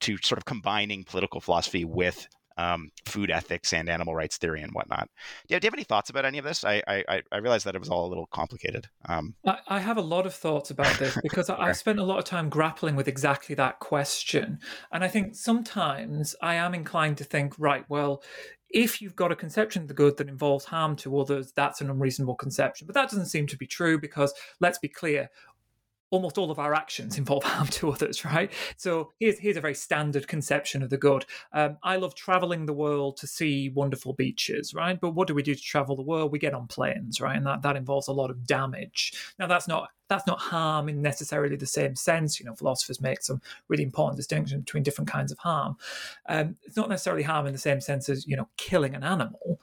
[0.00, 2.26] to sort of combining political philosophy with
[2.56, 5.08] um, food ethics and animal rights theory and whatnot.
[5.48, 6.64] Do you, do you, have any thoughts about any of this?
[6.64, 8.88] I I, I realized that it was all a little complicated.
[9.08, 12.04] Um, I, I, have a lot of thoughts about this because I, I've spent a
[12.04, 14.58] lot of time grappling with exactly that question,
[14.92, 18.22] and I think sometimes I am inclined to think, right, well,
[18.70, 21.88] if you've got a conception of the good that involves harm to others, that's an
[21.88, 22.86] unreasonable conception.
[22.86, 25.30] But that doesn't seem to be true because, let's be clear,
[26.10, 28.52] almost all of our actions involve harm to others, right?
[28.76, 31.24] So here's here's a very standard conception of the good.
[31.52, 35.00] Um, I love traveling the world to see wonderful beaches, right?
[35.00, 36.32] But what do we do to travel the world?
[36.32, 37.36] We get on planes, right?
[37.36, 39.12] And that, that involves a lot of damage.
[39.38, 42.38] Now that's not that's not harm in necessarily the same sense.
[42.38, 45.76] You know, philosophers make some really important distinction between different kinds of harm.
[46.28, 49.60] Um, it's not necessarily harm in the same sense as you know killing an animal.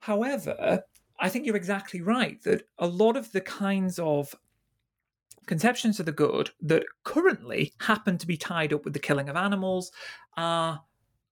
[0.00, 0.84] However,
[1.18, 4.34] I think you're exactly right that a lot of the kinds of
[5.46, 9.36] conceptions of the good that currently happen to be tied up with the killing of
[9.36, 9.92] animals
[10.36, 10.82] are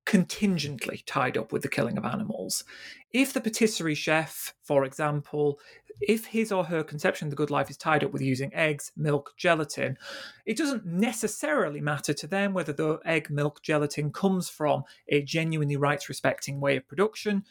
[0.04, 2.64] contingently tied up with the killing of animals.
[3.12, 5.58] If the patisserie chef, for example,
[6.00, 8.92] if his or her conception of the good life is tied up with using eggs,
[8.96, 9.96] milk, gelatin,
[10.44, 15.76] it doesn't necessarily matter to them whether the egg, milk, gelatin comes from a genuinely
[15.76, 17.44] rights respecting way of production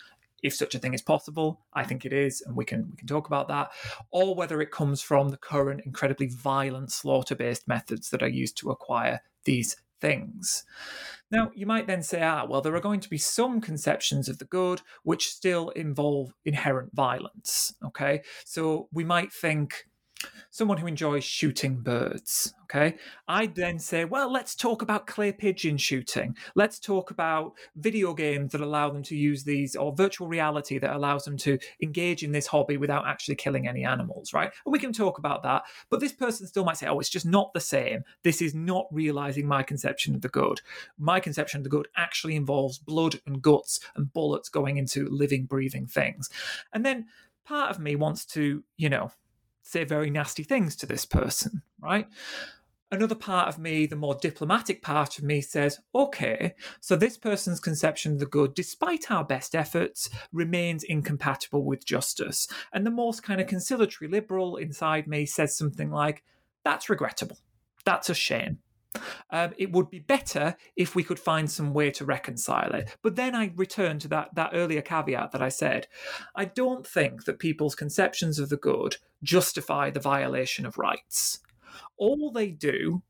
[0.43, 1.62] if such a thing is possible.
[1.73, 3.71] I think it is, and we can we can talk about that,
[4.12, 8.69] or whether it comes from the current incredibly violent slaughter-based methods that are used to
[8.69, 10.65] acquire these things.
[11.32, 14.38] Now, you might then say, ah, well, there are going to be some conceptions of
[14.38, 17.73] the good which still involve inherent violence.
[17.84, 19.88] Okay, so we might think
[20.50, 22.54] someone who enjoys shooting birds.
[22.64, 22.96] Okay.
[23.28, 26.36] I'd then say, well, let's talk about clay pigeon shooting.
[26.56, 30.96] Let's talk about video games that allow them to use these, or virtual reality that
[30.96, 34.52] allows them to engage in this hobby without actually killing any animals, right?
[34.66, 35.64] And we can talk about that.
[35.92, 38.04] But this person still might say, oh, it's just not the same.
[38.24, 40.62] This is not realizing my conception of the good.
[40.98, 45.46] My conception of the good actually involves blood and guts and bullets going into living,
[45.46, 46.30] breathing things.
[46.74, 47.06] And then
[47.46, 49.12] part of me wants to, you know,
[49.63, 52.08] say very nasty things to this person, right?
[52.91, 57.60] Another part of me, the more diplomatic part of me, says, okay, so this person's
[57.60, 62.48] conception of the good, despite our best efforts, remains incompatible with justice.
[62.71, 66.23] And the most kind of conciliatory liberal inside me says something like,
[66.63, 67.40] that's regrettable.
[67.83, 68.60] That's a shame.
[69.29, 72.96] Um, it would be better if we could find some way to reconcile it.
[73.02, 75.87] But then I return to that, that earlier caveat that I said.
[76.35, 81.39] I don't think that people's conceptions of the good justify the violation of rights.
[81.98, 83.04] all they do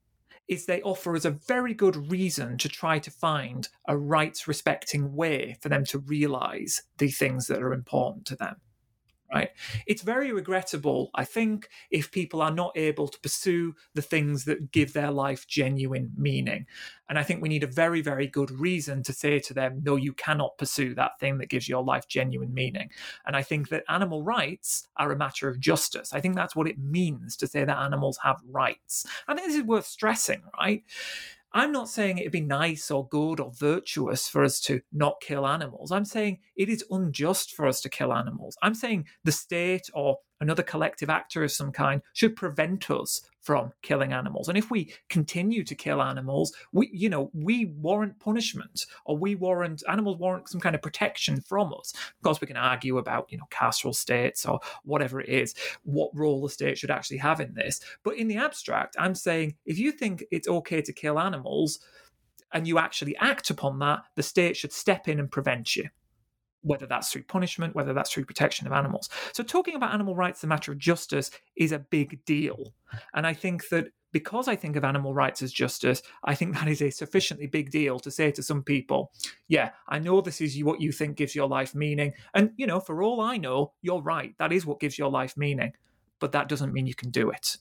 [0.47, 5.15] is they offer us a very good reason to try to find a rights respecting
[5.15, 8.57] way for them to realize the things that are important to them
[9.34, 9.49] right?
[9.88, 14.71] It's very regrettable, I think, if people are not able to pursue the things that
[14.71, 16.65] give their life genuine meaning.
[17.09, 19.95] And I think we need a very, very good reason to say to them, no,
[19.95, 22.89] you cannot pursue that thing that gives your life genuine meaning.
[23.25, 26.13] And I think that animal rights are a matter of justice.
[26.13, 29.05] I think that's what it means to say that animals have rights.
[29.27, 30.84] I think this is worth stressing, right?
[31.56, 35.45] I'm not saying it'd be nice or good or virtuous for us to not kill
[35.45, 35.91] animals.
[35.91, 38.58] I'm saying it is unjust for us to kill animals.
[38.64, 43.71] I'm saying the state or another collective actor of some kind should prevent us from
[43.81, 44.47] killing animals.
[44.47, 49.35] And if we continue to kill animals, we you know, we warrant punishment or we
[49.35, 51.93] warrant animals warrant some kind of protection from us.
[51.93, 56.09] Of course we can argue about, you know, carceral states or whatever it is, what
[56.15, 57.81] role the state should actually have in this.
[58.03, 61.79] But in the abstract, I'm saying if you think it's okay to kill animals
[62.53, 65.89] and you actually act upon that, the state should step in and prevent you
[66.64, 69.09] whether that's through punishment, whether that's through protection of animals.
[69.34, 72.74] So, talking about animal rights, the matter of justice, is a big deal.
[73.14, 76.68] And I think that because I think of animal rights as justice, I think that
[76.68, 79.11] is a sufficiently big deal to say to some people,
[79.47, 82.14] yeah, I know this is what you think gives your life meaning.
[82.34, 84.36] And, you know, for all I know, you're right.
[84.38, 85.74] That is what gives your life meaning.
[86.20, 87.57] But that doesn't mean you can do it.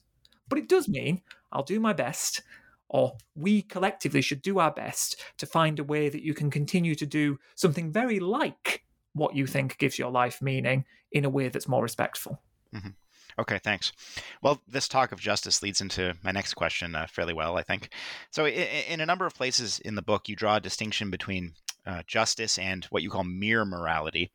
[0.47, 2.43] But it does mean I'll do my best
[2.87, 6.93] or we collectively should do our best to find a way that you can continue
[6.93, 8.83] to do something very like
[9.13, 12.41] what you think gives your life meaning in a way that's more respectful.
[12.75, 12.89] Mm-hmm.
[13.39, 13.91] Okay, thanks.
[14.41, 17.89] Well, this talk of justice leads into my next question uh, fairly well, I think.
[18.29, 21.53] So, in, in, a number of places in the book, you draw a distinction between
[21.85, 24.31] uh, justice and what you call mere morality.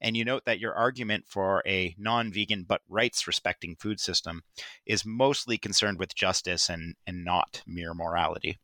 [0.00, 4.42] And you note that your argument for a non vegan but rights respecting food system
[4.84, 8.58] is mostly concerned with justice and, and not mere morality.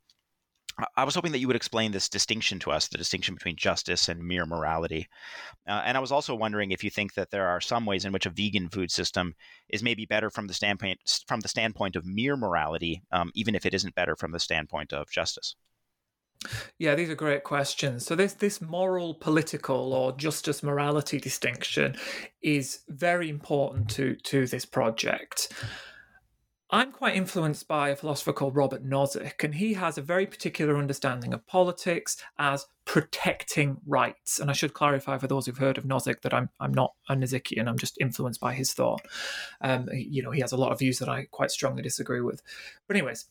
[0.96, 4.08] I was hoping that you would explain this distinction to us, the distinction between justice
[4.08, 5.08] and mere morality.
[5.66, 8.12] Uh, and I was also wondering if you think that there are some ways in
[8.12, 9.34] which a vegan food system
[9.68, 13.66] is maybe better from the standpoint from the standpoint of mere morality, um, even if
[13.66, 15.54] it isn't better from the standpoint of justice.
[16.78, 18.06] Yeah, these are great questions.
[18.06, 21.96] So this this moral, political, or justice morality distinction
[22.42, 25.52] is very important to to this project.
[26.72, 30.76] I'm quite influenced by a philosopher called Robert Nozick, and he has a very particular
[30.76, 34.38] understanding of politics as protecting rights.
[34.38, 37.16] And I should clarify for those who've heard of Nozick that I'm I'm not a
[37.16, 37.66] Nozickian.
[37.66, 39.02] I'm just influenced by his thought.
[39.60, 42.40] Um, you know, he has a lot of views that I quite strongly disagree with.
[42.86, 43.26] But anyways,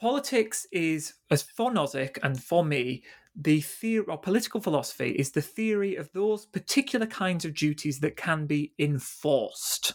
[0.00, 3.04] politics is, as for Nozick and for me,
[3.36, 8.16] the theory or political philosophy is the theory of those particular kinds of duties that
[8.16, 9.94] can be enforced.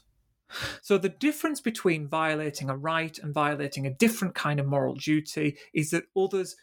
[0.82, 5.58] So, the difference between violating a right and violating a different kind of moral duty
[5.74, 6.56] is that others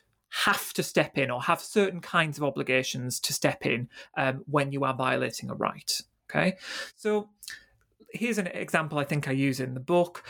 [0.45, 4.73] have to step in or have certain kinds of obligations to step in um, when
[4.73, 6.01] you are violating a right.
[6.29, 6.57] Okay.
[6.97, 7.31] So,
[8.11, 10.25] here's an example I think I use in the book.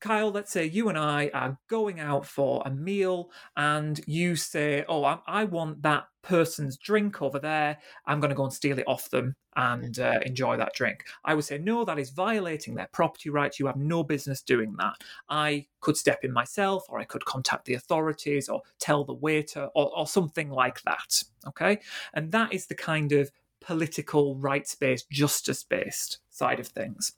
[0.00, 4.84] Kyle, let's say you and I are going out for a meal and you say,
[4.88, 7.78] Oh, I, I want that person's drink over there.
[8.06, 11.04] I'm going to go and steal it off them and uh, enjoy that drink.
[11.24, 13.58] I would say, No, that is violating their property rights.
[13.58, 14.94] You have no business doing that.
[15.28, 19.68] I could step in myself, or I could contact the authorities, or tell the waiter,
[19.74, 21.24] or, or something like that.
[21.46, 21.80] Okay.
[22.14, 23.30] And that is the kind of
[23.60, 27.12] political, rights based, justice based side of things.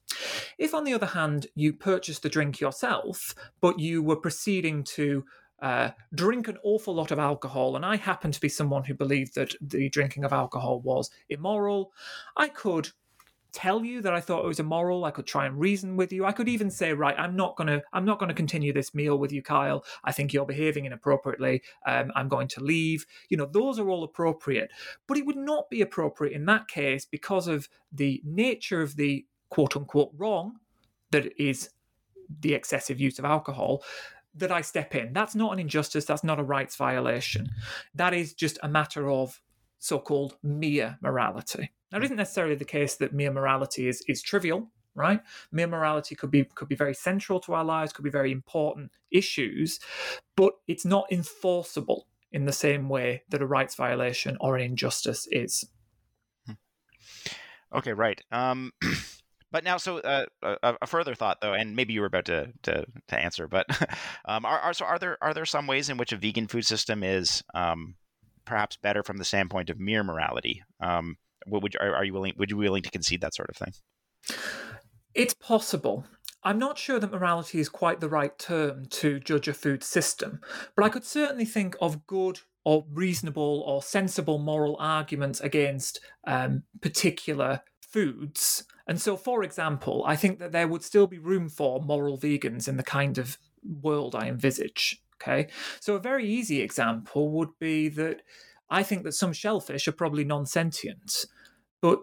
[0.59, 5.25] If, on the other hand, you purchased the drink yourself, but you were proceeding to
[5.63, 9.35] uh, drink an awful lot of alcohol, and I happen to be someone who believed
[9.35, 11.93] that the drinking of alcohol was immoral,
[12.37, 12.91] I could
[13.53, 15.05] tell you that I thought it was immoral.
[15.05, 16.25] I could try and reason with you.
[16.25, 19.33] I could even say, right, I'm not gonna, I'm not gonna continue this meal with
[19.33, 19.85] you, Kyle.
[20.05, 21.63] I think you're behaving inappropriately.
[21.87, 23.07] Um, I'm going to leave.
[23.29, 24.71] You know, those are all appropriate,
[25.07, 29.27] but it would not be appropriate in that case because of the nature of the
[29.49, 30.57] quote unquote wrong
[31.11, 31.71] that is
[32.41, 33.83] the excessive use of alcohol
[34.35, 35.13] that I step in.
[35.13, 36.05] That's not an injustice.
[36.05, 37.51] That's not a rights violation.
[37.95, 39.41] That is just a matter of
[39.79, 41.73] so called mere morality.
[41.91, 45.21] Now, it isn't necessarily the case that mere morality is, is trivial, right?
[45.51, 48.93] Mere morality could be could be very central to our lives, could be very important
[49.11, 49.81] issues,
[50.37, 55.27] but it's not enforceable in the same way that a rights violation or an injustice
[55.31, 55.65] is.
[56.47, 56.53] Hmm.
[57.75, 58.21] Okay, right.
[58.31, 58.73] Um,
[59.51, 62.53] but now, so uh, a, a, further thought, though, and maybe you were about to
[62.63, 63.67] to, to answer, but
[64.25, 66.67] um, are, are so are there are there some ways in which a vegan food
[66.67, 67.97] system is um,
[68.45, 70.63] perhaps better from the standpoint of mere morality?
[70.81, 71.17] Um,
[71.47, 72.35] would are, are you willing?
[72.37, 73.73] Would you be willing to concede that sort of thing?
[75.15, 76.05] It's possible.
[76.43, 80.41] I'm not sure that morality is quite the right term to judge a food system,
[80.75, 86.63] but I could certainly think of good or reasonable or sensible moral arguments against um,
[86.81, 88.65] particular foods.
[88.87, 92.69] And so, for example, I think that there would still be room for moral vegans
[92.69, 95.03] in the kind of world I envisage.
[95.21, 95.49] Okay.
[95.81, 98.23] So, a very easy example would be that
[98.71, 101.27] I think that some shellfish are probably non sentient,
[101.81, 102.01] but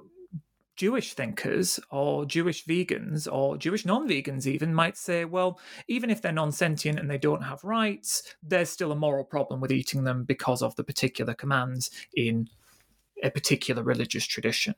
[0.76, 6.22] Jewish thinkers or Jewish vegans or Jewish non vegans even might say, well, even if
[6.22, 10.04] they're non sentient and they don't have rights, there's still a moral problem with eating
[10.04, 12.48] them because of the particular commands in
[13.24, 14.76] a particular religious tradition.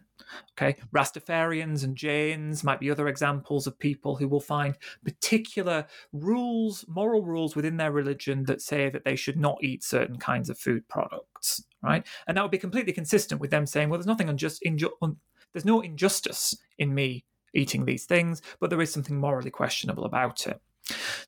[0.52, 6.86] Okay, Rastafarians and Jains might be other examples of people who will find particular rules,
[6.88, 10.58] moral rules within their religion that say that they should not eat certain kinds of
[10.58, 12.06] food products, right?
[12.28, 15.18] And that would be completely consistent with them saying, well, there's nothing unjust, inju-
[15.54, 20.46] there's no injustice in me eating these things, but there is something morally questionable about
[20.48, 20.62] it.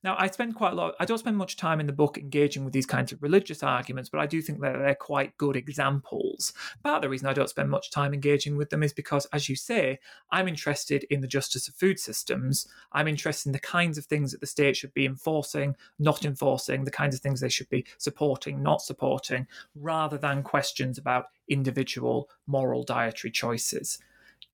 [0.03, 2.63] Now, I spend quite a lot, I don't spend much time in the book engaging
[2.63, 6.53] with these kinds of religious arguments, but I do think that they're quite good examples.
[6.83, 9.49] Part of the reason I don't spend much time engaging with them is because, as
[9.49, 9.99] you say,
[10.31, 12.67] I'm interested in the justice of food systems.
[12.91, 16.83] I'm interested in the kinds of things that the state should be enforcing, not enforcing,
[16.83, 22.29] the kinds of things they should be supporting, not supporting, rather than questions about individual
[22.47, 23.99] moral dietary choices.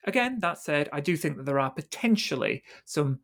[0.04, 3.20] Again, that said, I do think that there are potentially some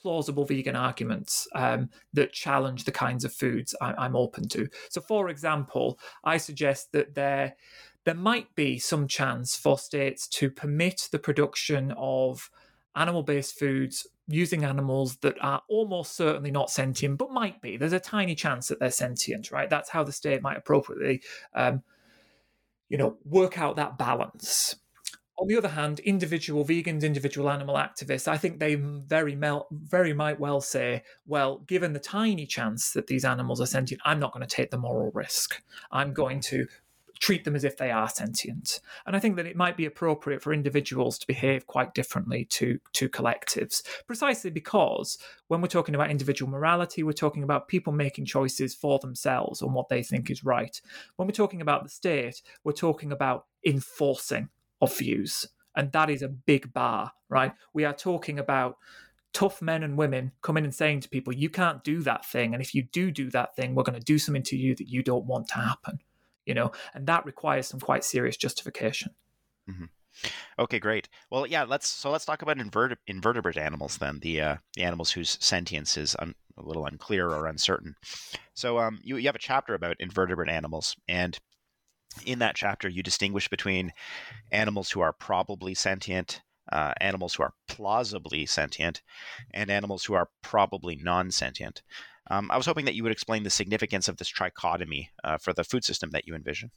[0.00, 4.68] plausible vegan arguments um, that challenge the kinds of foods I, am open to.
[4.90, 7.54] So, for example, I suggest that there
[8.04, 12.48] there might be some chance for states to permit the production of
[12.94, 17.76] animal-based foods using animals that are almost certainly not sentient, but might be.
[17.76, 19.68] There's a tiny chance that they're sentient, right?
[19.68, 21.22] That's how the state might appropriately,
[21.52, 21.82] um,
[22.88, 24.76] you know, work out that balance
[25.38, 30.12] on the other hand, individual vegans, individual animal activists, I think they very mel- very
[30.12, 34.32] might well say, well, given the tiny chance that these animals are sentient, I'm not
[34.32, 35.62] going to take the moral risk.
[35.90, 36.66] I'm going to
[37.18, 38.80] treat them as if they are sentient.
[39.06, 42.78] And I think that it might be appropriate for individuals to behave quite differently to,
[42.92, 45.18] to collectives, precisely because
[45.48, 49.72] when we're talking about individual morality, we're talking about people making choices for themselves on
[49.72, 50.80] what they think is right.
[51.16, 54.48] When we're talking about the state, we're talking about enforcing
[54.80, 55.46] of views.
[55.74, 57.52] And that is a big bar, right?
[57.74, 58.76] We are talking about
[59.32, 62.54] tough men and women coming and saying to people, you can't do that thing.
[62.54, 64.88] And if you do do that thing, we're going to do something to you that
[64.88, 65.98] you don't want to happen,
[66.46, 66.72] you know?
[66.94, 69.14] And that requires some quite serious justification.
[69.68, 69.84] Mm-hmm.
[70.58, 71.08] Okay, great.
[71.30, 74.20] Well, yeah, let's so let's talk about invert- invertebrate animals then.
[74.20, 77.96] The uh, the animals whose sentience is un- a little unclear or uncertain.
[78.54, 81.38] So, um, you you have a chapter about invertebrate animals, and
[82.24, 83.92] in that chapter, you distinguish between
[84.52, 86.42] animals who are probably sentient,
[86.72, 89.02] uh, animals who are plausibly sentient,
[89.52, 91.82] and animals who are probably non sentient.
[92.30, 95.52] Um, I was hoping that you would explain the significance of this trichotomy uh, for
[95.52, 96.70] the food system that you envision.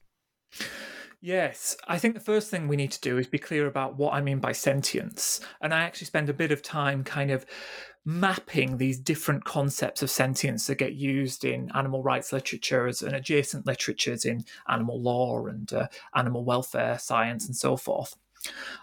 [1.21, 4.13] Yes, I think the first thing we need to do is be clear about what
[4.13, 5.41] I mean by sentience.
[5.61, 7.45] And I actually spend a bit of time kind of
[8.09, 13.67] mapping these different concepts of sentience that get used in animal rights literatures and adjacent
[13.67, 18.15] literatures in animal law and uh, animal welfare science and so forth.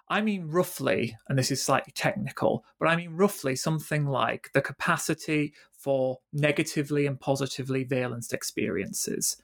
[0.09, 4.63] I mean, roughly, and this is slightly technical, but I mean, roughly something like the
[4.63, 5.55] capacity
[5.87, 9.37] for negatively and positively valenced experiences.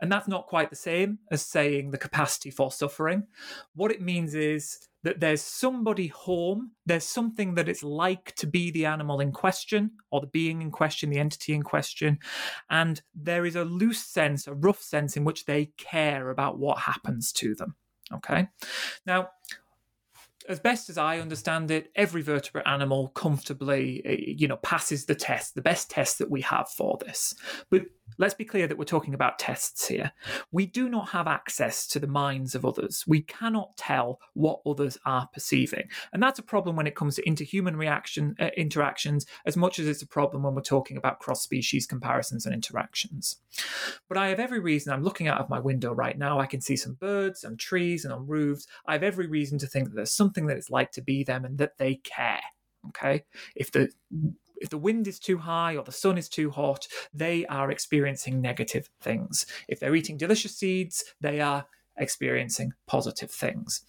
[0.00, 3.28] And that's not quite the same as saying the capacity for suffering.
[3.76, 8.72] What it means is that there's somebody home, there's something that it's like to be
[8.72, 12.18] the animal in question, or the being in question, the entity in question,
[12.68, 16.78] and there is a loose sense, a rough sense in which they care about what
[16.78, 17.76] happens to them.
[18.12, 18.48] Okay.
[19.06, 19.28] Now,
[20.48, 25.14] as best as I understand it, every vertebrate animal comfortably, eh, you know, passes the
[25.14, 27.34] test, the best test that we have for this.
[27.70, 27.82] But
[28.18, 30.12] let's be clear that we're talking about tests here.
[30.52, 33.04] We do not have access to the minds of others.
[33.06, 37.22] We cannot tell what others are perceiving, and that's a problem when it comes to
[37.24, 41.86] interhuman reaction uh, interactions, as much as it's a problem when we're talking about cross-species
[41.86, 43.36] comparisons and interactions.
[44.08, 44.92] But I have every reason.
[44.92, 46.40] I'm looking out of my window right now.
[46.40, 48.66] I can see some birds and trees and on roofs.
[48.86, 51.44] I have every reason to think that there's something that it's like to be them
[51.44, 52.40] and that they care.
[52.88, 53.24] Okay,
[53.56, 53.88] if the
[54.56, 58.40] if the wind is too high or the sun is too hot, they are experiencing
[58.40, 59.46] negative things.
[59.68, 63.82] If they're eating delicious seeds, they are experiencing positive things.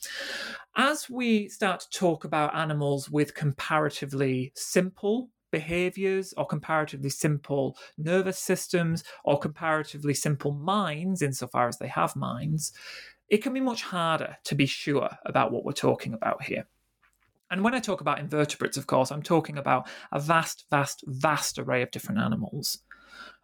[0.75, 8.37] As we start to talk about animals with comparatively simple behaviors or comparatively simple nervous
[8.37, 12.73] systems or comparatively simple minds, insofar as they have minds,
[13.29, 16.67] it can be much harder to be sure about what we're talking about here.
[17.51, 21.59] And when I talk about invertebrates, of course, I'm talking about a vast, vast, vast
[21.59, 22.79] array of different animals.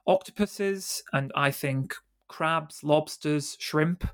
[0.08, 1.94] Octopuses, and I think
[2.28, 4.08] crabs, lobsters, shrimp,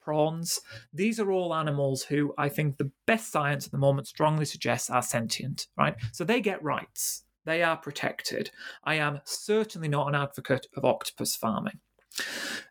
[0.00, 0.60] prawns,
[0.92, 4.88] these are all animals who I think the best science at the moment strongly suggests
[4.88, 5.96] are sentient, right?
[6.12, 8.50] So they get rights, they are protected.
[8.84, 11.80] I am certainly not an advocate of octopus farming.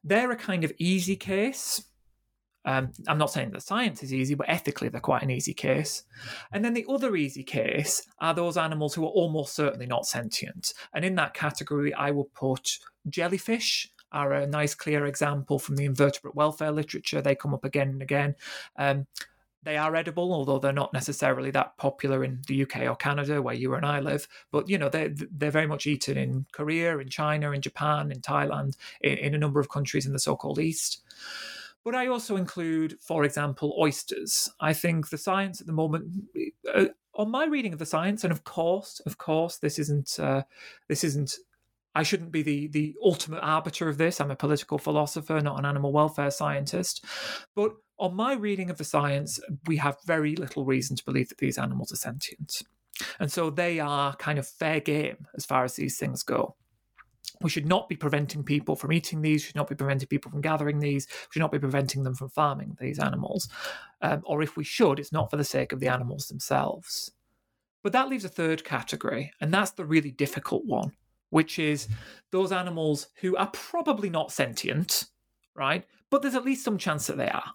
[0.03, 1.83] They're a kind of easy case
[2.67, 6.03] um, I'm not saying that science is easy, but ethically they're quite an easy case.
[6.51, 10.73] And then the other easy case are those animals who are almost certainly not sentient.
[10.93, 12.77] And in that category, I will put
[13.09, 17.21] jellyfish are a nice clear example from the invertebrate welfare literature.
[17.21, 18.35] They come up again and again.
[18.77, 19.07] Um,
[19.63, 23.55] they are edible, although they're not necessarily that popular in the UK or Canada, where
[23.55, 24.27] you and I live.
[24.51, 28.21] But you know, they're they're very much eaten in Korea, in China, in Japan, in
[28.21, 31.01] Thailand, in, in a number of countries in the so-called East.
[31.87, 34.51] But I also include, for example, oysters.
[34.59, 36.11] I think the science at the moment,
[36.75, 40.41] uh, on my reading of the science, and of course, of course, this isn't uh,
[40.89, 41.37] this isn't.
[41.95, 44.19] I shouldn't be the the ultimate arbiter of this.
[44.19, 47.05] I'm a political philosopher, not an animal welfare scientist.
[47.55, 51.37] But on my reading of the science, we have very little reason to believe that
[51.37, 52.63] these animals are sentient.
[53.17, 56.57] And so they are kind of fair game as far as these things go
[57.41, 60.41] we should not be preventing people from eating these, should not be preventing people from
[60.41, 63.49] gathering these, should not be preventing them from farming these animals.
[64.01, 67.11] Um, or if we should, it's not for the sake of the animals themselves.
[67.83, 70.91] But that leaves a third category, and that's the really difficult one,
[71.29, 71.87] which is
[72.31, 75.05] those animals who are probably not sentient,
[75.55, 75.85] right?
[76.09, 77.53] But there's at least some chance that they are.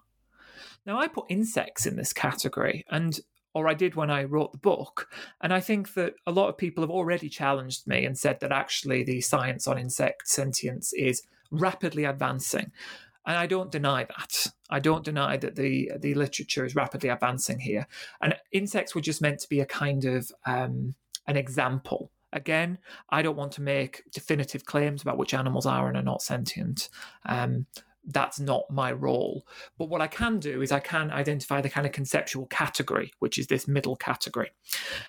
[0.85, 3.19] Now, I put insects in this category, and
[3.53, 5.09] or I did when I wrote the book.
[5.41, 8.51] And I think that a lot of people have already challenged me and said that
[8.51, 12.71] actually the science on insect sentience is rapidly advancing.
[13.25, 14.51] And I don't deny that.
[14.69, 17.87] I don't deny that the the literature is rapidly advancing here.
[18.21, 20.95] And insects were just meant to be a kind of um,
[21.27, 22.11] an example.
[22.33, 22.79] Again,
[23.11, 26.89] I don't want to make definitive claims about which animals are and are not sentient.
[27.25, 27.67] Um,
[28.05, 29.45] that's not my role.
[29.77, 33.37] But what I can do is I can identify the kind of conceptual category, which
[33.37, 34.51] is this middle category.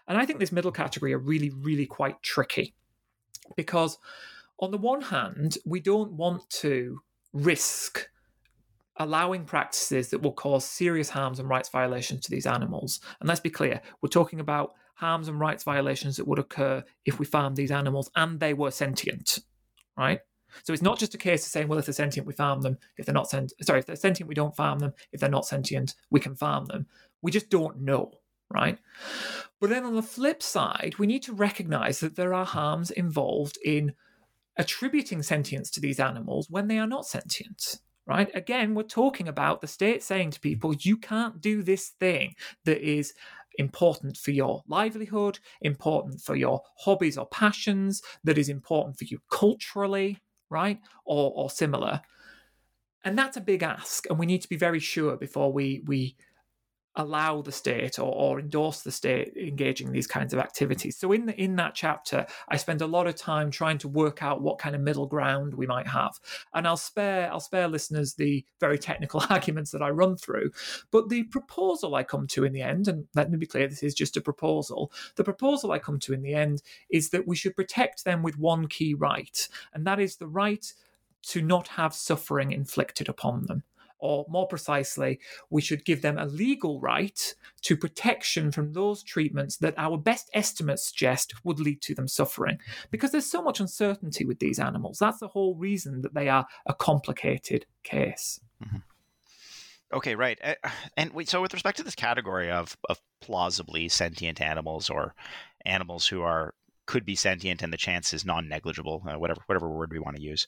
[0.06, 2.74] And I think this middle category are really, really quite tricky
[3.56, 3.98] because,
[4.58, 7.00] on the one hand, we don't want to
[7.32, 8.08] risk
[8.96, 13.00] allowing practices that will cause serious harms and rights violations to these animals.
[13.18, 17.18] And let's be clear, we're talking about harms and rights violations that would occur if
[17.18, 19.40] we farmed these animals and they were sentient,
[19.98, 20.20] right?
[20.62, 22.78] So it's not just a case of saying, well, if they're sentient, we farm them.
[22.96, 24.94] If they're not sent, sorry, if they're sentient, we don't farm them.
[25.12, 26.86] If they're not sentient, we can farm them.
[27.22, 28.12] We just don't know,
[28.52, 28.78] right?
[29.60, 33.58] But then on the flip side, we need to recognize that there are harms involved
[33.64, 33.94] in
[34.56, 37.80] attributing sentience to these animals when they are not sentient.
[38.06, 38.30] Right?
[38.34, 42.34] Again, we're talking about the state saying to people, you can't do this thing
[42.66, 43.14] that is
[43.56, 49.20] important for your livelihood, important for your hobbies or passions, that is important for you
[49.30, 50.18] culturally,
[50.54, 50.80] right?
[51.04, 52.00] Or or similar.
[53.04, 56.16] And that's a big ask, and we need to be very sure before we we
[56.96, 60.96] allow the state or, or endorse the state engaging in these kinds of activities.
[60.96, 64.22] So in the, in that chapter, I spend a lot of time trying to work
[64.22, 66.18] out what kind of middle ground we might have,
[66.52, 70.50] and I'll spare I'll spare listeners the very technical arguments that I run through.
[70.90, 73.82] But the proposal I come to in the end, and let me be clear, this
[73.82, 74.92] is just a proposal.
[75.16, 78.38] The proposal I come to in the end is that we should protect them with
[78.38, 80.72] one key right, and that is the right
[81.22, 83.62] to not have suffering inflicted upon them
[84.04, 89.56] or more precisely, we should give them a legal right to protection from those treatments
[89.56, 92.58] that our best estimates suggest would lead to them suffering.
[92.90, 94.98] Because there's so much uncertainty with these animals.
[94.98, 98.40] That's the whole reason that they are a complicated case.
[98.62, 98.76] Mm-hmm.
[99.94, 100.38] Okay, right.
[100.98, 105.14] And so, with respect to this category of, of plausibly sentient animals or
[105.64, 106.52] animals who are
[106.86, 110.22] could be sentient and the chance is non-negligible, uh, whatever whatever word we want to
[110.22, 110.46] use.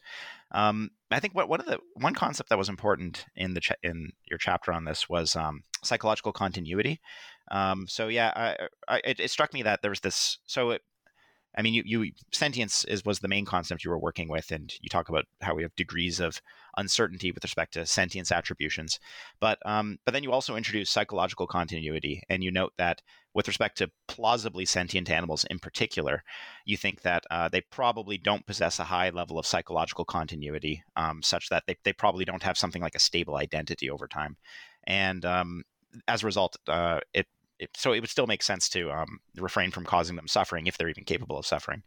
[0.53, 3.73] Um, I think what one of the one concept that was important in the ch-
[3.83, 7.01] in your chapter on this was um, psychological continuity.
[7.51, 10.39] Um, so yeah, I, I, it, it, struck me that there was this.
[10.47, 10.83] So it,
[11.57, 14.73] I mean, you, you sentience is was the main concept you were working with, and
[14.81, 16.41] you talk about how we have degrees of
[16.77, 19.01] uncertainty with respect to sentience attributions.
[19.41, 23.01] But um, but then you also introduce psychological continuity, and you note that
[23.35, 26.23] with respect to plausibly sentient animals in particular,
[26.67, 31.23] you think that uh, they probably don't possess a high level of psychological continuity, um,
[31.23, 34.37] such that they they probably don't have something like a stable identity over time,
[34.87, 35.63] and um,
[36.09, 37.27] as a result, uh, it
[37.59, 40.77] it, so it would still make sense to um, refrain from causing them suffering if
[40.77, 41.83] they're even capable of suffering.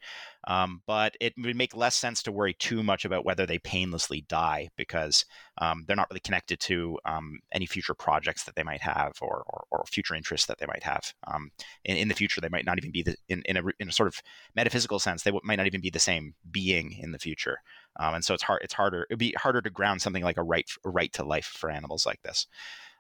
[0.48, 4.22] Um, but it would make less sense to worry too much about whether they painlessly
[4.28, 5.26] die because
[5.60, 9.44] um, they're not really connected to um, any future projects that they might have or,
[9.48, 11.14] or, or future interests that they might have.
[11.28, 11.52] Um,
[11.84, 13.94] in, in, the future, they might not even be the, in, in, a, in a
[13.94, 14.22] sort of
[14.56, 17.60] metaphysical sense, they might not even be the same being in the future.
[18.00, 18.62] Um, and so it's hard.
[18.64, 19.06] It's harder.
[19.10, 22.06] It'd be harder to ground something like a right, a right to life for animals
[22.06, 22.48] like this.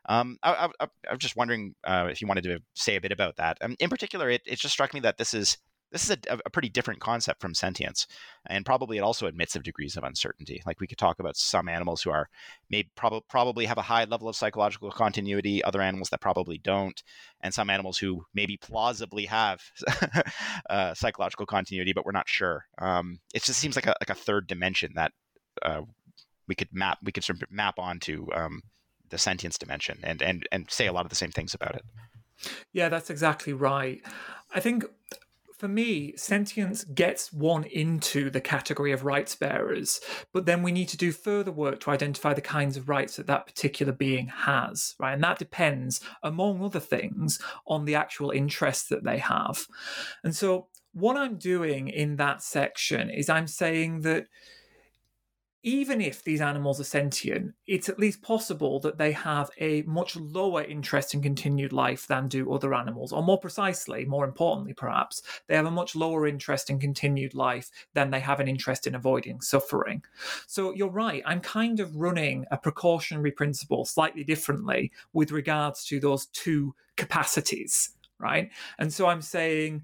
[0.10, 0.70] Um, I,
[1.12, 3.60] was just wondering uh, if you wanted to say a bit about that.
[3.62, 5.60] Um, in particular, it, it just struck me that this is
[5.92, 8.08] this is a, a, pretty different concept from sentience,
[8.48, 10.62] and probably it also admits of degrees of uncertainty.
[10.66, 12.28] Like we could talk about some animals who are
[12.70, 17.02] maybe prob- probably have a high level of psychological continuity, other animals that probably don't,
[17.42, 19.62] and some animals who maybe plausibly have
[20.70, 22.66] uh, psychological continuity, but we're not sure.
[22.80, 25.12] Um, it just seems like a like a third dimension that
[25.62, 25.82] uh,
[26.48, 28.62] we could map we could sort of map onto um,
[29.10, 31.84] the sentience dimension and and and say a lot of the same things about it.
[32.72, 34.02] Yeah, that's exactly right.
[34.54, 34.86] I think
[35.60, 40.00] for me, sentience gets one into the category of rights bearers,
[40.32, 43.28] but then we need to do further work to identify the kinds of rights that
[43.28, 45.14] that particular being has, right?
[45.14, 49.68] And that depends, among other things, on the actual interests that they have.
[50.24, 54.28] And so, what I'm doing in that section is I'm saying that
[55.64, 60.16] even if these animals are sentient, it's at least possible that they have a much
[60.16, 63.12] lower interest in continued life than do other animals.
[63.12, 67.70] Or more precisely, more importantly, perhaps, they have a much lower interest in continued life
[67.94, 70.02] than they have an interest in avoiding suffering.
[70.48, 76.00] So you're right, I'm kind of running a precautionary principle slightly differently with regards to
[76.00, 78.50] those two capacities, right?
[78.78, 79.84] And so I'm saying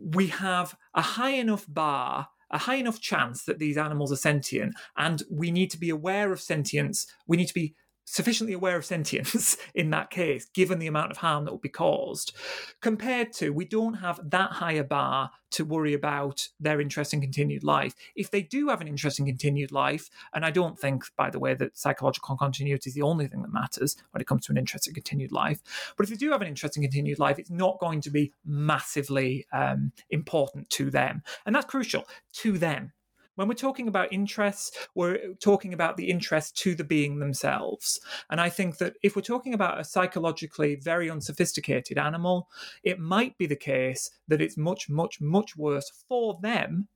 [0.00, 4.74] we have a high enough bar a high enough chance that these animals are sentient,
[4.96, 7.06] and we need to be aware of sentience.
[7.26, 7.74] We need to be
[8.10, 11.68] sufficiently aware of sentience in that case, given the amount of harm that will be
[11.68, 12.34] caused,
[12.80, 17.20] compared to we don't have that high a bar to worry about their interest in
[17.20, 17.94] continued life.
[18.14, 21.38] If they do have an interest in continued life, and I don't think, by the
[21.38, 24.58] way, that psychological continuity is the only thing that matters when it comes to an
[24.58, 25.60] interest in continued life,
[25.96, 28.32] but if they do have an interest in continued life, it's not going to be
[28.44, 31.22] massively um, important to them.
[31.46, 32.92] And that's crucial to them
[33.38, 38.00] when we're talking about interests, we're talking about the interest to the being themselves.
[38.30, 42.48] And I think that if we're talking about a psychologically very unsophisticated animal,
[42.82, 46.88] it might be the case that it's much, much, much worse for them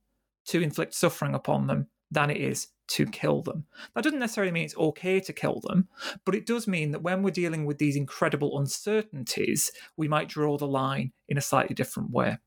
[0.47, 3.65] to inflict suffering upon them than it is to kill them.
[3.95, 5.87] That doesn't necessarily mean it's okay to kill them,
[6.25, 10.57] but it does mean that when we're dealing with these incredible uncertainties, we might draw
[10.57, 12.39] the line in a slightly different way.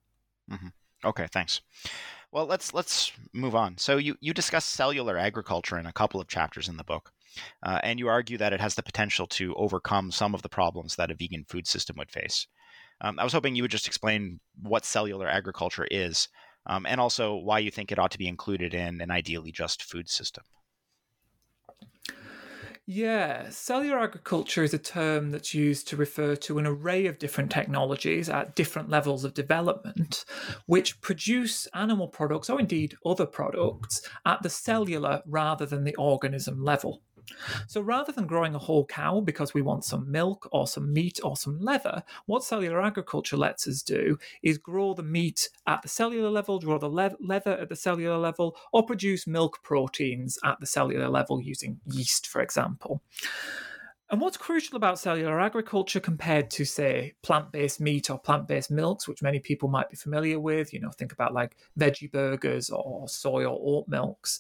[0.51, 0.68] Mm-hmm.
[1.03, 1.62] Okay, thanks.
[2.37, 3.78] Well, let's let's move on.
[3.78, 7.11] So you you discuss cellular agriculture in a couple of chapters in the book,
[7.62, 10.97] uh, and you argue that it has the potential to overcome some of the problems
[10.97, 12.47] that a vegan food system would face.
[13.01, 16.28] Um, I was hoping you would just explain what cellular agriculture is,
[16.66, 19.82] um, and also why you think it ought to be included in an ideally just
[19.82, 20.45] food system.
[22.89, 27.51] Yeah, cellular agriculture is a term that's used to refer to an array of different
[27.51, 30.24] technologies at different levels of development,
[30.66, 36.62] which produce animal products or indeed other products at the cellular rather than the organism
[36.62, 37.03] level.
[37.66, 41.20] So rather than growing a whole cow because we want some milk or some meat
[41.22, 45.89] or some leather, what cellular agriculture lets us do is grow the meat at the
[45.89, 50.61] cellular level, grow the le- leather at the cellular level, or produce milk proteins at
[50.61, 53.03] the cellular level using yeast, for example.
[54.09, 58.70] And what's crucial about cellular agriculture compared to, say, plant based meat or plant based
[58.70, 62.70] milks, which many people might be familiar with, you know, think about like veggie burgers
[62.70, 64.39] or soy or oat milks,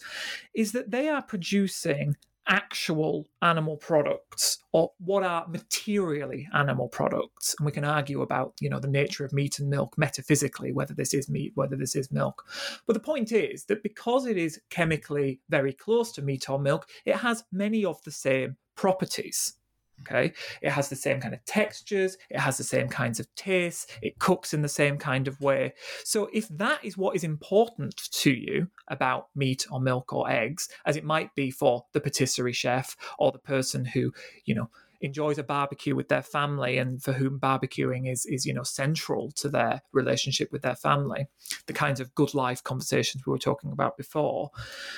[0.54, 2.16] is that they are producing
[2.48, 7.54] actual animal products or what are materially animal products.
[7.58, 10.94] And we can argue about you know the nature of meat and milk metaphysically whether
[10.94, 12.44] this is meat whether this is milk.
[12.86, 16.88] But the point is that because it is chemically very close to meat or milk
[17.04, 19.54] it has many of the same properties
[20.02, 20.32] Okay.
[20.62, 24.18] It has the same kind of textures, it has the same kinds of tastes, it
[24.18, 25.74] cooks in the same kind of way.
[26.04, 30.68] So, if that is what is important to you about meat or milk or eggs,
[30.84, 34.12] as it might be for the patisserie chef or the person who,
[34.44, 34.70] you know,
[35.00, 39.30] enjoys a barbecue with their family and for whom barbecuing is is you know central
[39.32, 41.26] to their relationship with their family
[41.66, 44.50] the kinds of good life conversations we were talking about before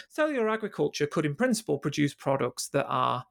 [0.09, 3.25] cellular agriculture could in principle produce products that are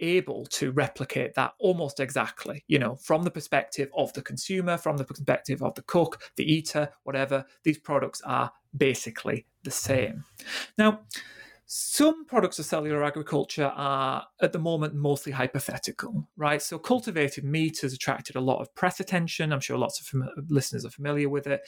[0.00, 4.96] able to replicate that almost exactly, you know, from the perspective of the consumer, from
[4.96, 10.24] the perspective of the cook, the eater, whatever, these products are basically the same.
[10.78, 11.00] Now,
[11.68, 16.62] some products of cellular agriculture are at the moment mostly hypothetical, right?
[16.62, 19.52] So cultivated meat has attracted a lot of press attention.
[19.52, 21.62] I'm sure lots of fam- listeners are familiar with it.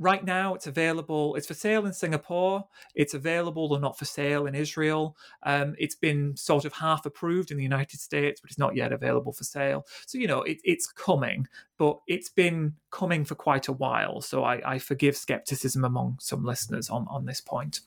[0.00, 1.36] Right now, it's available.
[1.36, 2.64] It's for sale in Singapore.
[2.96, 5.16] It's available or not for sale in Israel.
[5.44, 8.92] Um, it's been sort of half approved in the United States, but it's not yet
[8.92, 9.86] available for sale.
[10.06, 11.46] So you know, it, it's coming,
[11.78, 14.20] but it's been coming for quite a while.
[14.20, 17.80] So I, I forgive skepticism among some listeners on on this point.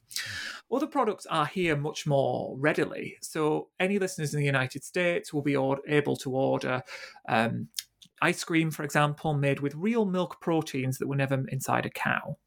[0.72, 3.18] Other products are here much more readily.
[3.22, 5.56] So any listeners in the United States will be
[5.88, 6.84] able to order
[7.28, 7.68] um,
[8.22, 12.38] ice cream, for example, made with real milk proteins that were never inside a cow.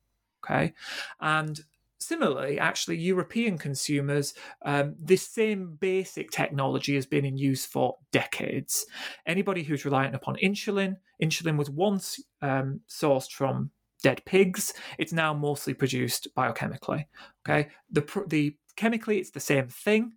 [0.44, 0.72] Okay.
[1.20, 1.60] And
[1.98, 8.86] similarly, actually, European consumers, um, this same basic technology has been in use for decades.
[9.26, 13.70] Anybody who's reliant upon insulin, insulin was once um, sourced from
[14.02, 14.72] dead pigs.
[14.98, 17.04] It's now mostly produced biochemically.
[17.46, 17.68] Okay.
[17.90, 20.12] The, the chemically, it's the same thing.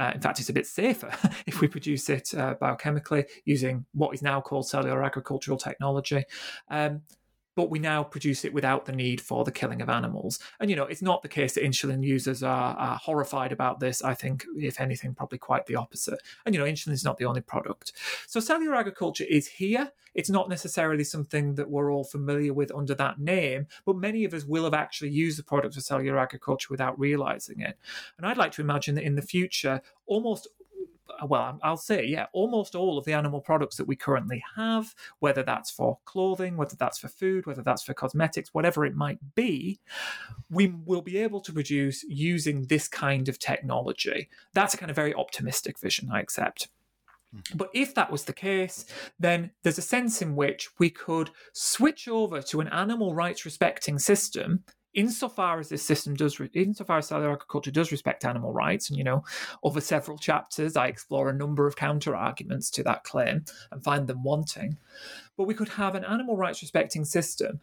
[0.00, 1.12] Uh, in fact, it's a bit safer
[1.46, 6.24] if we produce it uh, biochemically using what is now called cellular agricultural technology.
[6.70, 7.02] Um,
[7.60, 10.38] but we now produce it without the need for the killing of animals.
[10.60, 14.02] And, you know, it's not the case that insulin users are, are horrified about this.
[14.02, 16.22] I think, if anything, probably quite the opposite.
[16.46, 17.92] And, you know, insulin is not the only product.
[18.26, 19.92] So cellular agriculture is here.
[20.14, 24.32] It's not necessarily something that we're all familiar with under that name, but many of
[24.32, 27.76] us will have actually used the product of cellular agriculture without realizing it.
[28.16, 30.48] And I'd like to imagine that in the future, almost
[31.26, 35.42] well, I'll say, yeah, almost all of the animal products that we currently have, whether
[35.42, 39.80] that's for clothing, whether that's for food, whether that's for cosmetics, whatever it might be,
[40.50, 44.28] we will be able to produce using this kind of technology.
[44.54, 46.68] That's a kind of very optimistic vision, I accept.
[47.32, 47.40] Hmm.
[47.54, 48.86] But if that was the case,
[49.18, 53.98] then there's a sense in which we could switch over to an animal rights respecting
[53.98, 54.64] system
[54.94, 59.04] insofar as this system does, insofar as cellular agriculture does respect animal rights, and you
[59.04, 59.24] know,
[59.62, 64.06] over several chapters, I explore a number of counter arguments to that claim and find
[64.06, 64.76] them wanting.
[65.36, 67.60] But we could have an animal rights respecting system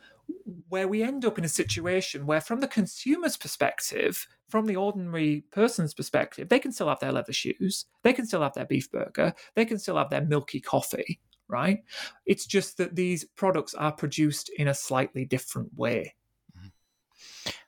[0.70, 5.44] where we end up in a situation where, from the consumer's perspective, from the ordinary
[5.52, 8.92] person's perspective, they can still have their leather shoes, they can still have their beef
[8.92, 11.84] burger, they can still have their milky coffee, right?
[12.26, 16.16] It's just that these products are produced in a slightly different way.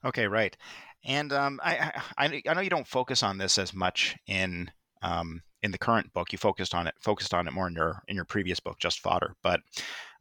[0.06, 0.56] Okay, right.
[1.06, 4.70] And um, I, I I know you don't focus on this as much in
[5.02, 6.32] um, in the current book.
[6.32, 9.00] You focused on it focused on it more in your in your previous book, Just
[9.00, 9.36] Fodder.
[9.44, 9.62] But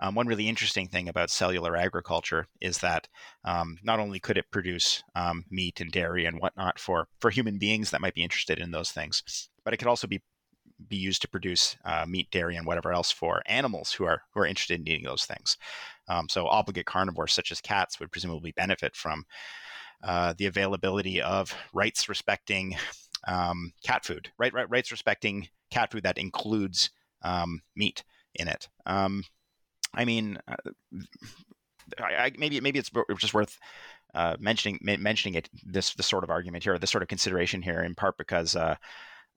[0.00, 3.08] um, one really interesting thing about cellular agriculture is that
[3.44, 7.58] um, not only could it produce um, meat and dairy and whatnot for for human
[7.58, 10.22] beings that might be interested in those things, but it could also be
[10.88, 14.40] be used to produce uh, meat, dairy, and whatever else for animals who are who
[14.40, 15.56] are interested in eating those things.
[16.09, 19.24] Um, so obligate carnivores such as cats would presumably benefit from
[20.02, 22.76] uh, the availability of rights respecting
[23.26, 26.90] um, cat food, right, right, rights respecting cat food that includes
[27.22, 28.04] um, meat
[28.34, 28.68] in it.
[28.86, 29.24] Um,
[29.94, 30.56] I mean, uh,
[31.98, 33.59] I, I, maybe maybe it's just worth
[34.14, 37.82] uh, mentioning mentioning it this this sort of argument here, this sort of consideration here,
[37.82, 38.56] in part because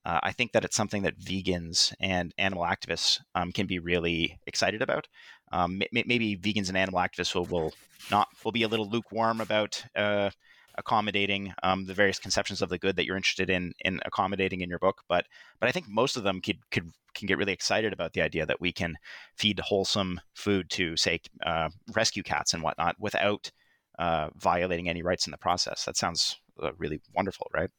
[0.06, 4.40] uh, I think that it's something that vegans and animal activists um, can be really
[4.48, 5.08] excited about.
[5.52, 7.74] Um, m- maybe vegans and animal activists will, will
[8.10, 10.32] not will be a little lukewarm about uh,
[10.78, 14.70] accommodating um, the various conceptions of the good that you're interested in in accommodating in
[14.70, 15.02] your book.
[15.08, 15.26] But
[15.60, 18.46] but I think most of them could could can get really excited about the idea
[18.46, 18.96] that we can
[19.38, 23.52] feed wholesome food to say uh, rescue cats and whatnot without
[24.00, 25.86] uh, violating any rights in the process.
[25.86, 27.70] That sounds uh, really wonderful, right?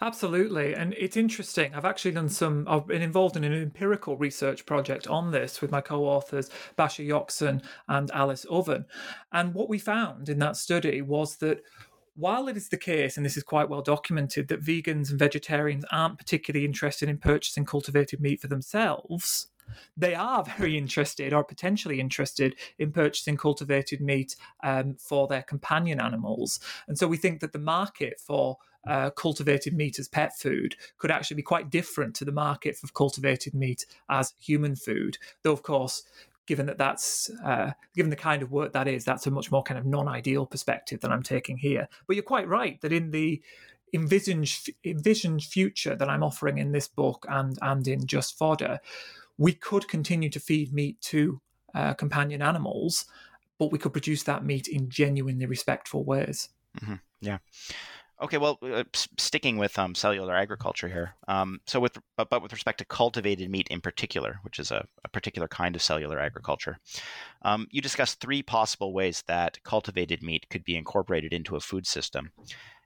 [0.00, 0.74] Absolutely.
[0.74, 1.74] And it's interesting.
[1.74, 5.70] I've actually done some, I've been involved in an empirical research project on this with
[5.70, 8.86] my co authors, Basia Yoxon and Alice Oven.
[9.32, 11.62] And what we found in that study was that
[12.14, 15.84] while it is the case, and this is quite well documented, that vegans and vegetarians
[15.92, 19.48] aren't particularly interested in purchasing cultivated meat for themselves,
[19.96, 26.00] they are very interested or potentially interested in purchasing cultivated meat um, for their companion
[26.00, 26.58] animals.
[26.88, 28.56] And so we think that the market for
[28.88, 32.86] uh, cultivated meat as pet food could actually be quite different to the market for
[32.88, 35.18] cultivated meat as human food.
[35.42, 36.02] Though, of course,
[36.46, 39.62] given that that's uh, given the kind of work that is, that's a much more
[39.62, 41.88] kind of non-ideal perspective than I'm taking here.
[42.06, 43.42] But you're quite right that in the
[43.92, 44.50] envisioned
[44.84, 48.80] envisioned future that I'm offering in this book and and in Just Fodder,
[49.36, 51.40] we could continue to feed meat to
[51.74, 53.04] uh, companion animals,
[53.58, 56.48] but we could produce that meat in genuinely respectful ways.
[56.80, 56.94] Mm-hmm.
[57.20, 57.38] Yeah.
[58.20, 61.14] Okay, well, uh, sticking with um, cellular agriculture here.
[61.28, 64.84] Um, so, with but, but with respect to cultivated meat in particular, which is a,
[65.04, 66.78] a particular kind of cellular agriculture,
[67.42, 71.86] um, you discuss three possible ways that cultivated meat could be incorporated into a food
[71.86, 72.32] system,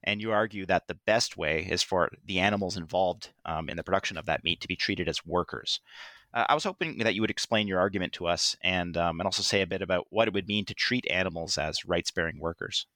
[0.05, 3.85] and you argue that the best way is for the animals involved um, in the
[3.85, 5.81] production of that meat to be treated as workers.
[6.35, 9.27] Uh, I was hoping that you would explain your argument to us and um, and
[9.27, 12.87] also say a bit about what it would mean to treat animals as rights-bearing workers.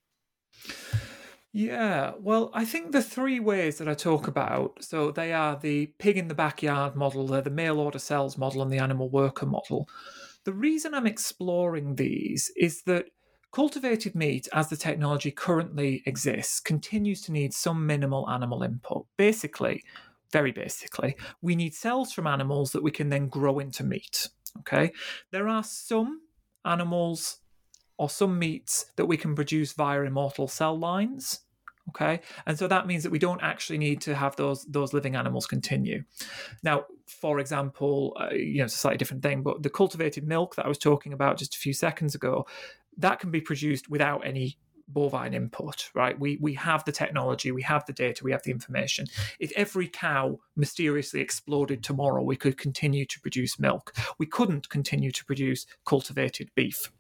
[1.59, 5.87] Yeah, well, I think the three ways that I talk about, so they are the
[5.99, 9.47] pig in the backyard model, they're the mail order cells model, and the animal worker
[9.47, 9.89] model.
[10.45, 13.07] The reason I'm exploring these is that
[13.53, 19.07] cultivated meat, as the technology currently exists, continues to need some minimal animal input.
[19.17, 19.83] Basically,
[20.33, 24.29] very basically, we need cells from animals that we can then grow into meat.
[24.59, 24.93] Okay,
[25.31, 26.21] there are some
[26.67, 27.39] animals
[27.97, 31.46] or some meats that we can produce via immortal cell lines
[31.91, 32.21] okay?
[32.47, 35.47] And so that means that we don't actually need to have those those living animals
[35.47, 36.05] continue.
[36.63, 40.57] Now for example uh, you know it's a slightly different thing but the cultivated milk
[40.57, 42.45] that i was talking about just a few seconds ago
[42.97, 44.59] that can be produced without any
[44.89, 46.19] bovine input right?
[46.19, 49.07] We we have the technology we have the data we have the information.
[49.39, 53.95] If every cow mysteriously exploded tomorrow we could continue to produce milk.
[54.19, 56.93] We couldn't continue to produce cultivated beef.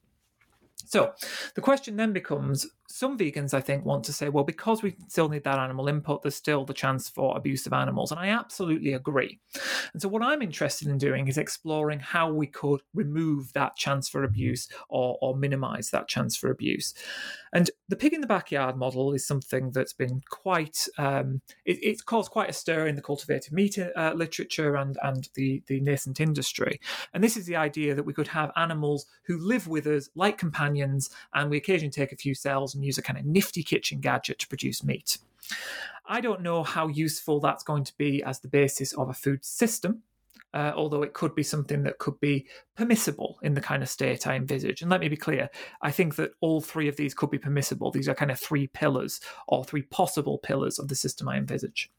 [0.85, 1.15] So
[1.55, 5.29] the question then becomes some vegans, I think, want to say, well, because we still
[5.29, 8.11] need that animal input, there's still the chance for abuse of animals.
[8.11, 9.41] And I absolutely agree.
[9.93, 14.09] And so what I'm interested in doing is exploring how we could remove that chance
[14.09, 16.95] for abuse or, or minimize that chance for abuse.
[17.53, 22.03] And the pig in the backyard model is something that's been quite, um, it, it's
[22.03, 26.21] caused quite a stir in the cultivated meat uh, literature and, and the, the nascent
[26.21, 26.81] industry.
[27.15, 30.39] And this is the idea that we could have animals who live with us like
[30.39, 34.01] companions, and we occasionally take a few cells and use a kind of nifty kitchen
[34.01, 35.19] gadget to produce meat.
[36.07, 39.45] I don't know how useful that's going to be as the basis of a food
[39.45, 40.03] system
[40.57, 42.47] uh, although it could be something that could be
[42.77, 44.81] permissible in the kind of state I envisage.
[44.81, 45.51] And let me be clear,
[45.83, 47.91] I think that all three of these could be permissible.
[47.91, 51.91] These are kind of three pillars or three possible pillars of the system I envisage.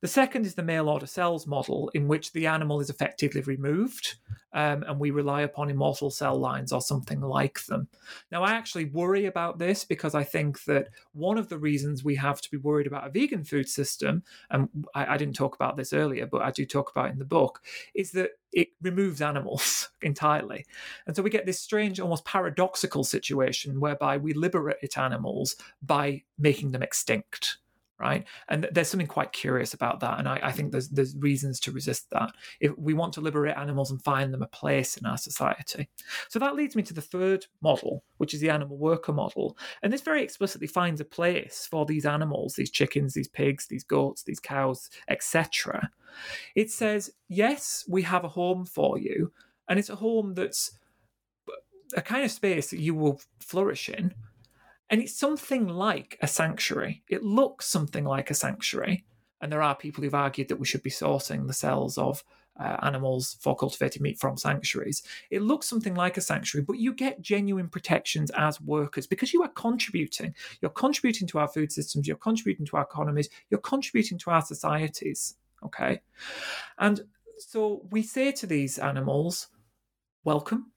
[0.00, 4.16] The second is the mail order cells model, in which the animal is effectively removed
[4.52, 7.88] um, and we rely upon immortal cell lines or something like them.
[8.32, 12.16] Now, I actually worry about this because I think that one of the reasons we
[12.16, 15.76] have to be worried about a vegan food system, and I, I didn't talk about
[15.76, 17.60] this earlier, but I do talk about in the book,
[17.94, 20.66] is that it removes animals entirely.
[21.06, 26.72] And so we get this strange, almost paradoxical situation whereby we liberate animals by making
[26.72, 27.58] them extinct
[28.00, 28.26] right?
[28.48, 31.72] And there's something quite curious about that, and I, I, think there's there's reasons to
[31.72, 32.32] resist that.
[32.60, 35.88] If we want to liberate animals and find them a place in our society,
[36.28, 39.92] so that leads me to the third model, which is the animal worker model, and
[39.92, 44.22] this very explicitly finds a place for these animals, these chickens, these pigs, these goats,
[44.22, 45.90] these cows, etc.
[46.54, 49.32] It says, yes, we have a home for you,
[49.68, 50.72] and it's a home that's
[51.94, 54.14] a kind of space that you will flourish in
[54.90, 57.02] and it's something like a sanctuary.
[57.08, 59.04] It looks something like a sanctuary.
[59.40, 62.22] And there are people who've argued that we should be sourcing the cells of
[62.58, 65.02] uh, animals for cultivated meat from sanctuaries.
[65.30, 69.42] It looks something like a sanctuary, but you get genuine protections as workers because you
[69.42, 70.34] are contributing.
[70.60, 74.42] You're contributing to our food systems, you're contributing to our economies, you're contributing to our
[74.42, 75.36] societies.
[75.64, 76.00] Okay.
[76.78, 77.00] And
[77.38, 79.48] so we say to these animals,
[80.24, 80.72] welcome,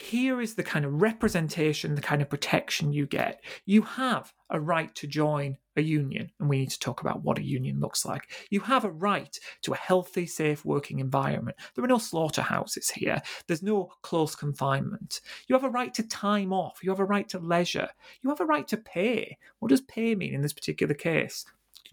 [0.00, 3.42] here is the kind of representation, the kind of protection you get.
[3.66, 7.38] You have a right to join a union, and we need to talk about what
[7.38, 8.30] a union looks like.
[8.50, 11.56] You have a right to a healthy, safe working environment.
[11.74, 15.20] There are no slaughterhouses here, there's no close confinement.
[15.48, 17.88] You have a right to time off, you have a right to leisure,
[18.22, 19.36] you have a right to pay.
[19.58, 21.44] What does pay mean in this particular case?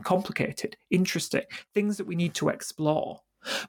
[0.03, 1.43] Complicated, interesting,
[1.73, 3.21] things that we need to explore.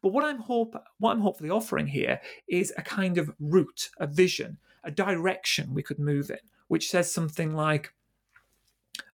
[0.03, 4.07] But what I'm hope what I'm hopefully offering here is a kind of route, a
[4.07, 7.93] vision, a direction we could move in, which says something like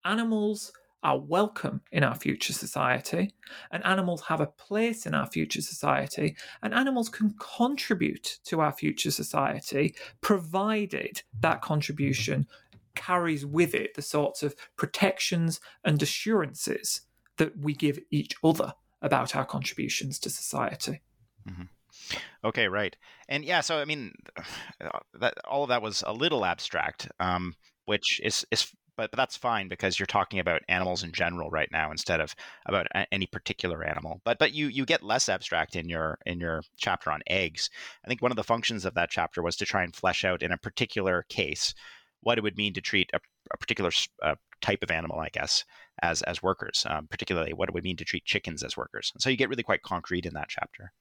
[0.05, 3.32] animals are welcome in our future society,
[3.72, 8.72] and animals have a place in our future society, and animals can contribute to our
[8.74, 12.45] future society, provided that contribution
[12.95, 17.01] carries with it the sorts of protections and assurances
[17.38, 21.01] that we give each other about our contributions to society.
[21.47, 21.63] Mm-hmm.
[22.43, 22.95] Okay, right,
[23.27, 24.13] and yeah, so I mean,
[25.19, 29.37] that all of that was a little abstract, um, which is is but, but that's
[29.37, 32.35] fine because you're talking about animals in general right now instead of
[32.65, 34.19] about any particular animal.
[34.25, 37.69] But but you you get less abstract in your in your chapter on eggs.
[38.03, 40.43] I think one of the functions of that chapter was to try and flesh out
[40.43, 41.73] in a particular case
[42.21, 43.19] what it would mean to treat a,
[43.53, 43.91] a particular
[44.21, 45.63] uh, type of animal, I guess,
[46.01, 49.11] as as workers, um, particularly what it would mean to treat chickens as workers.
[49.13, 50.91] And so you get really quite concrete in that chapter.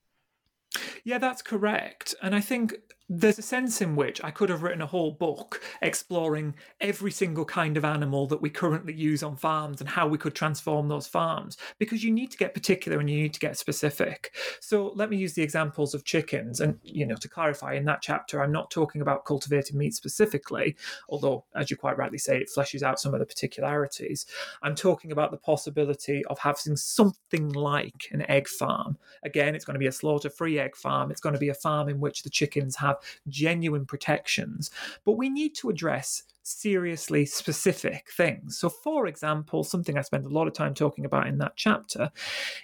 [1.03, 2.15] Yeah, that's correct.
[2.21, 2.75] And I think
[3.11, 7.43] there's a sense in which I could have written a whole book exploring every single
[7.43, 11.07] kind of animal that we currently use on farms and how we could transform those
[11.07, 14.35] farms because you need to get particular and you need to get specific.
[14.59, 16.59] So let me use the examples of chickens.
[16.59, 20.75] And, you know, to clarify, in that chapter, I'm not talking about cultivated meat specifically,
[21.09, 24.27] although, as you quite rightly say, it fleshes out some of the particularities.
[24.61, 28.99] I'm talking about the possibility of having something like an egg farm.
[29.23, 31.55] Again, it's going to be a slaughter free egg farm, it's going to be a
[31.55, 34.71] farm in which the chickens have genuine protections,
[35.05, 38.57] but we need to address seriously specific things.
[38.57, 42.11] So, for example, something I spend a lot of time talking about in that chapter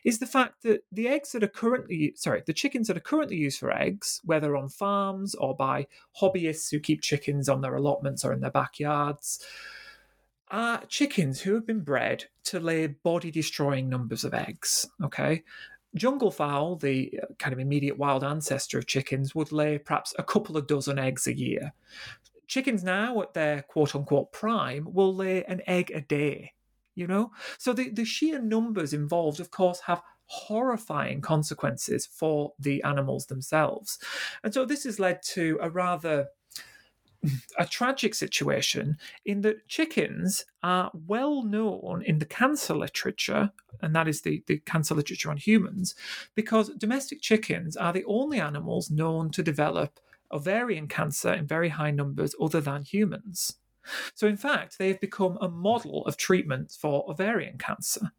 [0.03, 3.37] is the fact that the eggs that are currently, sorry, the chickens that are currently
[3.37, 5.87] used for eggs, whether on farms or by
[6.19, 9.45] hobbyists who keep chickens on their allotments or in their backyards,
[10.49, 14.87] are chickens who have been bred to lay body destroying numbers of eggs.
[15.03, 15.43] Okay
[15.95, 20.23] jungle fowl, the uh, kind of immediate wild ancestor of chickens, would lay perhaps a
[20.23, 21.73] couple of dozen eggs a year.
[22.47, 26.53] Chickens now, at their quote unquote prime, will lay an egg a day.
[26.93, 27.31] You know?
[27.57, 33.99] So the, the sheer numbers involved, of course, have horrifying consequences for the animals themselves.
[34.43, 36.27] And so this has led to a rather
[37.57, 43.51] a tragic situation in that chickens are well known in the cancer literature,
[43.81, 45.95] and that is the, the cancer literature on humans,
[46.35, 49.99] because domestic chickens are the only animals known to develop
[50.31, 53.57] ovarian cancer in very high numbers other than humans.
[54.15, 58.11] So, in fact, they have become a model of treatment for ovarian cancer.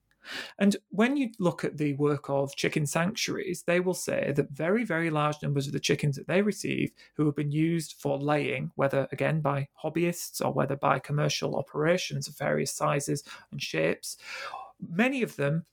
[0.59, 4.85] And when you look at the work of chicken sanctuaries, they will say that very,
[4.85, 8.70] very large numbers of the chickens that they receive who have been used for laying,
[8.74, 14.16] whether again by hobbyists or whether by commercial operations of various sizes and shapes,
[14.81, 15.64] many of them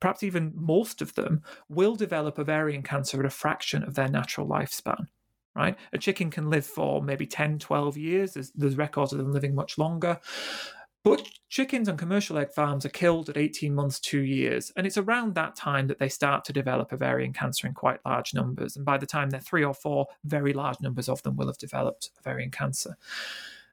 [0.00, 4.46] perhaps even most of them, will develop ovarian cancer at a fraction of their natural
[4.46, 5.06] lifespan.
[5.54, 5.76] Right?
[5.92, 8.34] A chicken can live for maybe 10, 12 years.
[8.34, 10.20] There's, there's records of them living much longer.
[11.02, 14.70] But chickens on commercial egg farms are killed at 18 months, two years.
[14.76, 18.34] And it's around that time that they start to develop ovarian cancer in quite large
[18.34, 18.76] numbers.
[18.76, 21.58] And by the time they're three or four, very large numbers of them will have
[21.58, 22.96] developed ovarian cancer.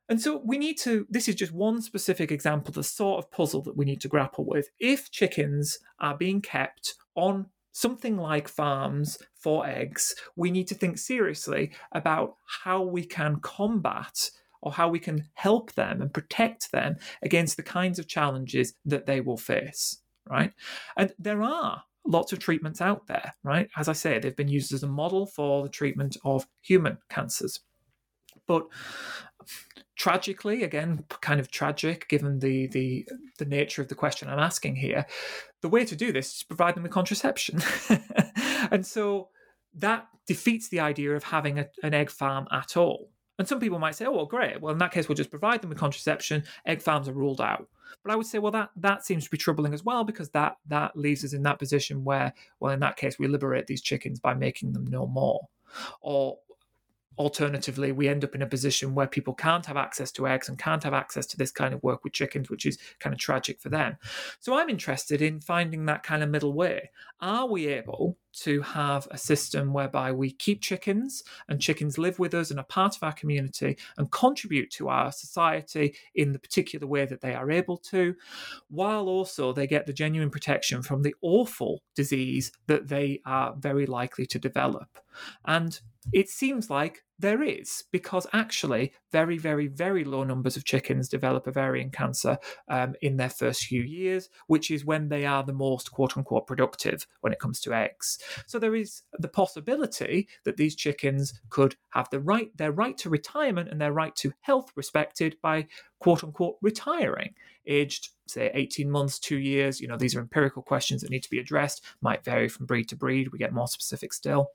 [0.10, 3.62] And so we need to, this is just one specific example, the sort of puzzle
[3.64, 4.70] that we need to grapple with.
[4.80, 10.98] If chickens are being kept on something like farms for eggs, we need to think
[10.98, 14.32] seriously about how we can combat
[14.62, 19.06] or how we can help them and protect them against the kinds of challenges that
[19.06, 20.54] they will face, right?
[20.96, 23.70] And there are lots of treatments out there, right?
[23.78, 27.60] As I say, they've been used as a model for the treatment of human cancers.
[28.48, 28.68] But
[29.98, 33.08] tragically, again, kind of tragic given the, the
[33.40, 35.06] the nature of the question I'm asking here,
[35.62, 37.62] the way to do this is to provide them with contraception.
[38.72, 39.30] and so
[39.74, 43.10] that defeats the idea of having a, an egg farm at all.
[43.40, 44.62] And some people might say, oh, well, great.
[44.62, 46.44] Well, in that case, we'll just provide them with contraception.
[46.66, 47.68] Egg farms are ruled out.
[48.04, 50.58] But I would say, well, that that seems to be troubling as well because that
[50.68, 54.20] that leaves us in that position where, well, in that case, we liberate these chickens
[54.20, 55.48] by making them no more,
[56.02, 56.38] or
[57.18, 60.58] alternatively, we end up in a position where people can't have access to eggs and
[60.58, 63.60] can't have access to this kind of work with chickens, which is kind of tragic
[63.60, 63.98] for them.
[64.40, 66.92] So I'm interested in finding that kind of middle way.
[67.20, 72.36] Are we able to have a system whereby we keep chickens and chickens live with
[72.36, 76.86] us and are part of our community and contribute to our society in the particular
[76.86, 78.14] way that they are able to,
[78.70, 83.88] while also they get the genuine protection from the awful disease that they are very
[83.88, 85.00] likely to develop?
[85.46, 85.80] And
[86.14, 91.48] it seems like there is, because actually, very, very, very low numbers of chickens develop
[91.48, 92.38] ovarian cancer
[92.70, 96.48] um, in their first few years, which is when they are the most quote unquote
[96.48, 98.20] productive when it comes to eggs.
[98.46, 103.10] So there is the possibility that these chickens could have the right, their right to
[103.10, 105.68] retirement and their right to health respected by
[106.00, 107.34] quote unquote retiring,
[107.66, 109.80] aged say 18 months, two years.
[109.82, 112.90] You know, these are empirical questions that need to be addressed, might vary from breed
[112.90, 113.30] to breed.
[113.30, 114.52] We get more specific still.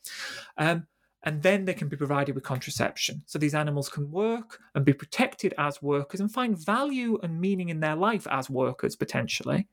[0.57, 0.87] Um,
[1.25, 3.23] and then they can be provided with contraception.
[3.27, 7.69] So these animals can work and be protected as workers and find value and meaning
[7.69, 9.69] in their life as workers potentially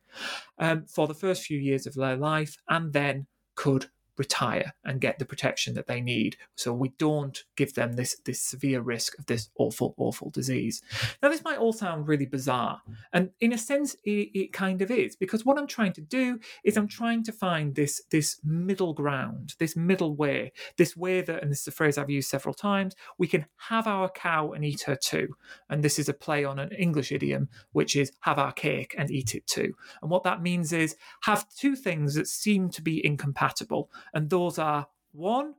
[0.59, 3.87] um, for the first few years of their life, and then could
[4.19, 6.37] retire and get the protection that they need.
[6.55, 10.81] So we don't give them this this severe risk of this awful awful disease.
[11.23, 12.81] Now this might all sound really bizarre
[13.13, 16.39] and in a sense it, it kind of is because what i'm trying to do
[16.63, 21.41] is i'm trying to find this this middle ground this middle way this way that
[21.41, 24.65] and this is a phrase i've used several times we can have our cow and
[24.65, 25.35] eat her too.
[25.69, 29.09] And this is a play on an english idiom which is have our cake and
[29.11, 29.73] eat it too.
[30.01, 34.59] And what that means is have two things that seem to be incompatible and those
[34.59, 35.55] are one,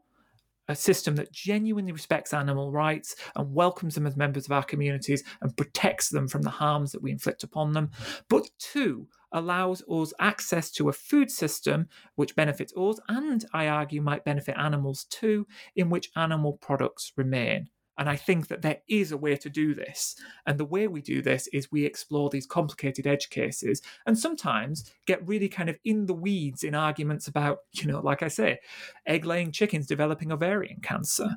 [0.69, 5.25] a system that genuinely respects animal rights and welcomes them as members of our communities
[5.41, 7.91] and protects them from the harms that we inflict upon them.
[8.29, 14.01] But two, allows us access to a food system which benefits us and, I argue,
[14.01, 15.47] might benefit animals too,
[15.77, 17.69] in which animal products remain.
[17.99, 20.17] And I think that there is a way to do this.
[20.47, 24.91] And the way we do this is we explore these complicated edge cases and sometimes
[25.07, 28.61] get really kind of in the weeds in arguments about, you know, like I say,
[29.07, 31.37] egg laying chickens developing ovarian cancer.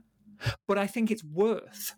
[0.67, 1.95] But I think it's worth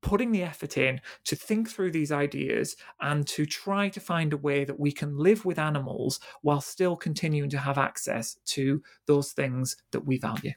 [0.00, 4.36] putting the effort in to think through these ideas and to try to find a
[4.36, 9.32] way that we can live with animals while still continuing to have access to those
[9.32, 10.52] things that we value.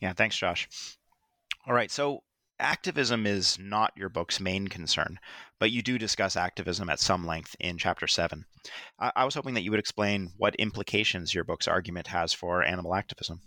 [0.00, 0.68] Yeah, thanks, Josh.
[1.64, 2.24] All right, so
[2.58, 5.18] activism is not your book's main concern,
[5.58, 8.44] but you do discuss activism at some length in chapter 7.
[8.98, 12.62] I, I was hoping that you would explain what implications your book's argument has for
[12.62, 13.40] animal activism.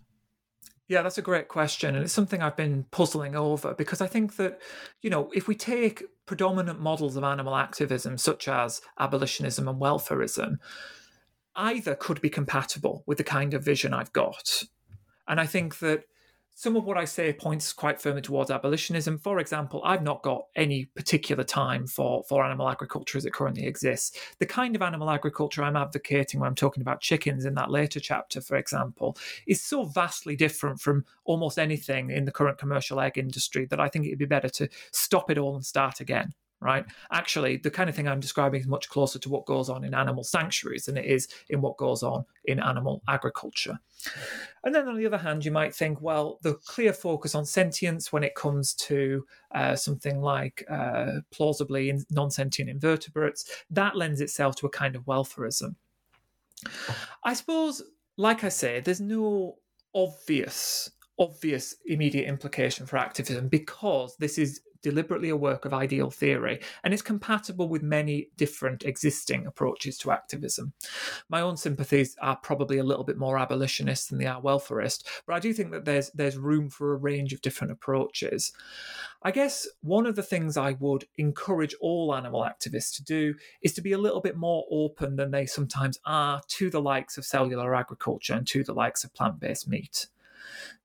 [0.88, 1.94] Yeah, that's a great question.
[1.94, 4.60] And it's something I've been puzzling over because I think that,
[5.04, 10.58] you know, if we take predominant models of animal activism, such as abolitionism and welfarism,
[11.56, 14.64] either could be compatible with the kind of vision I've got.
[15.28, 16.06] And I think that
[16.60, 19.18] some of what I say points quite firmly towards abolitionism.
[19.18, 23.66] For example, I've not got any particular time for, for animal agriculture as it currently
[23.66, 24.20] exists.
[24.40, 28.02] The kind of animal agriculture I'm advocating when I'm talking about chickens in that later
[28.02, 29.16] chapter, for example,
[29.48, 33.88] is so vastly different from almost anything in the current commercial egg industry that I
[33.88, 36.86] think it'd be better to stop it all and start again right?
[37.12, 39.94] Actually, the kind of thing I'm describing is much closer to what goes on in
[39.94, 43.80] animal sanctuaries than it is in what goes on in animal agriculture.
[44.64, 48.12] And then on the other hand, you might think, well, the clear focus on sentience
[48.12, 54.56] when it comes to uh, something like uh, plausibly non sentient invertebrates, that lends itself
[54.58, 55.76] to a kind of welfarism.
[57.24, 57.82] I suppose,
[58.18, 59.56] like I say, there's no
[59.96, 66.60] obvious obvious immediate implication for activism because this is deliberately a work of ideal theory,
[66.84, 70.74] and is compatible with many different existing approaches to activism.
[71.30, 75.36] My own sympathies are probably a little bit more abolitionist than they are welfarist, but
[75.36, 78.52] I do think that there's there's room for a range of different approaches.
[79.22, 83.74] I guess one of the things I would encourage all animal activists to do is
[83.74, 87.26] to be a little bit more open than they sometimes are to the likes of
[87.26, 90.08] cellular agriculture and to the likes of plant based meat.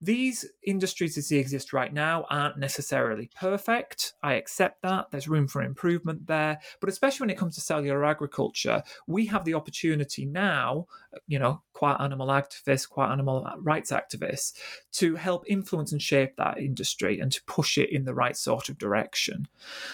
[0.05, 4.13] These industries as they exist right now aren't necessarily perfect.
[4.23, 5.11] I accept that.
[5.11, 6.61] There's room for improvement there.
[6.81, 10.89] But especially when it comes to cellular agriculture, we have the opportunity now,
[11.27, 14.53] you know, quite animal activists, quite animal rights activists,
[14.93, 18.69] to help influence and shape that industry and to push it in the right sort
[18.69, 19.49] of direction.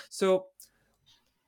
[0.09, 0.47] So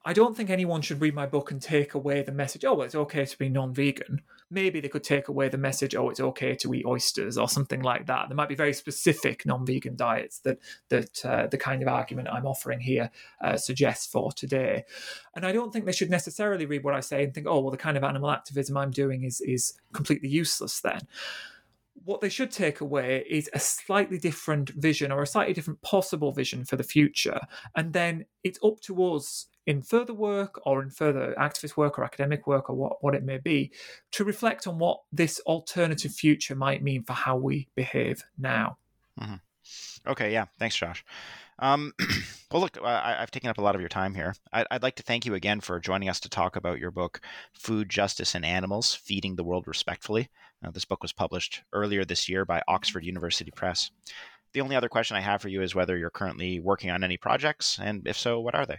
[0.05, 2.87] I don't think anyone should read my book and take away the message, oh, well,
[2.87, 4.23] it's okay to be non vegan.
[4.53, 7.81] Maybe they could take away the message, oh, it's okay to eat oysters or something
[7.81, 8.29] like that.
[8.29, 10.59] There might be very specific non vegan diets that,
[10.91, 13.11] that uh, the kind of argument I'm offering here
[13.41, 14.85] uh, suggests for today.
[15.35, 17.71] And I don't think they should necessarily read what I say and think, oh, well,
[17.71, 21.01] the kind of animal activism I'm doing is, is completely useless then
[22.05, 26.33] what they should take away is a slightly different vision or a slightly different possible
[26.33, 27.41] vision for the future.
[27.77, 32.05] And then it's up to us in further work or in further activist work or
[32.05, 33.71] academic work or what, what it may be
[34.13, 38.77] to reflect on what this alternative future might mean for how we behave now.
[39.21, 39.37] Mm-hmm.
[40.07, 40.47] Okay, yeah.
[40.59, 41.05] Thanks, Josh.
[41.59, 41.93] Um,
[42.51, 44.35] well, look, I, have taken up a lot of your time here.
[44.53, 47.21] I, would like to thank you again for joining us to talk about your book,
[47.53, 50.29] Food, Justice, and Animals Feeding the World Respectfully.
[50.65, 53.91] Uh, this book was published earlier this year by Oxford University Press.
[54.55, 57.17] The only other question I have for you is whether you're currently working on any
[57.17, 58.79] projects, and if so, what are they?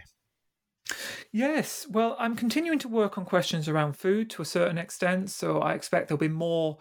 [1.32, 5.60] Yes, well, I'm continuing to work on questions around food to a certain extent, so
[5.60, 6.78] I expect there'll be more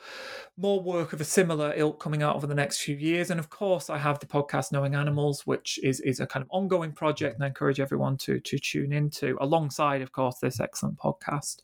[0.55, 3.31] more work of a similar ilk coming out over the next few years.
[3.31, 6.49] And of course, I have the podcast Knowing Animals, which is is a kind of
[6.51, 10.97] ongoing project, and I encourage everyone to to tune into alongside, of course, this excellent
[10.97, 11.61] podcast.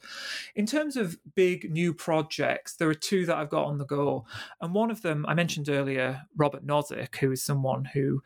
[0.56, 4.26] In terms of big new projects, there are two that I've got on the go,
[4.62, 8.24] and one of them I mentioned earlier, Robert Nozick, who is someone who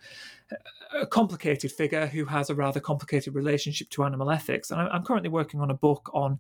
[1.00, 4.72] a complicated figure who has a rather complicated relationship to animal ethics.
[4.72, 6.40] And I'm currently working on a book on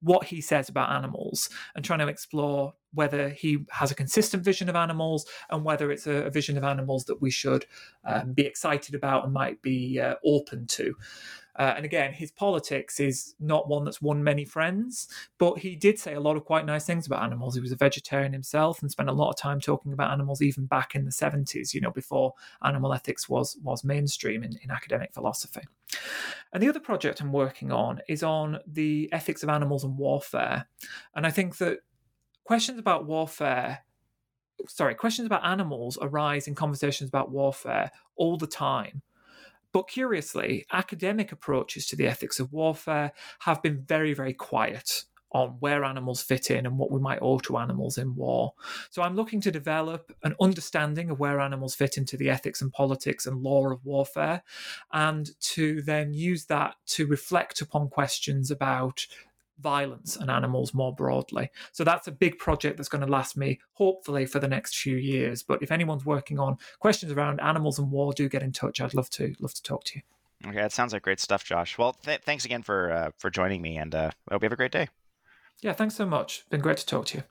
[0.00, 4.68] what he says about animals and trying to explore whether he has a consistent vision
[4.68, 7.66] of animals and whether it's a, vision of animals that we should
[8.04, 10.94] um, be excited about and might be uh, open to.
[11.58, 15.08] Uh, and again, his politics is not one that's won many friends,
[15.38, 17.56] but he did say a lot of quite nice things about animals.
[17.56, 20.66] He was a vegetarian himself and spent a lot of time talking about animals even
[20.66, 25.12] back in the 70s, you know, before animal ethics was was mainstream in, in academic
[25.12, 25.62] philosophy.
[26.52, 30.68] And the other project I'm working on is on the ethics of animals and warfare.
[31.14, 31.78] And I think that
[32.44, 33.80] questions about warfare
[34.66, 39.02] sorry, questions about animals arise in conversations about warfare all the time.
[39.72, 45.56] But curiously, academic approaches to the ethics of warfare have been very, very quiet on
[45.60, 48.54] where animals fit in and what we might owe to animals in war.
[48.90, 52.72] So I'm looking to develop an understanding of where animals fit into the ethics and
[52.72, 54.42] politics and law of warfare,
[54.92, 59.06] and to then use that to reflect upon questions about
[59.60, 61.50] violence and animals more broadly.
[61.72, 64.96] So that's a big project that's going to last me, hopefully, for the next few
[64.96, 65.42] years.
[65.42, 68.80] But if anyone's working on questions around animals and war, do get in touch.
[68.80, 70.02] I'd love to love to talk to you.
[70.48, 71.78] Okay, that sounds like great stuff, Josh.
[71.78, 74.52] Well, th- thanks again for uh, for joining me, and uh, I hope you have
[74.52, 74.88] a great day.
[75.60, 76.48] Yeah, thanks so much.
[76.50, 77.24] Been great to talk to you.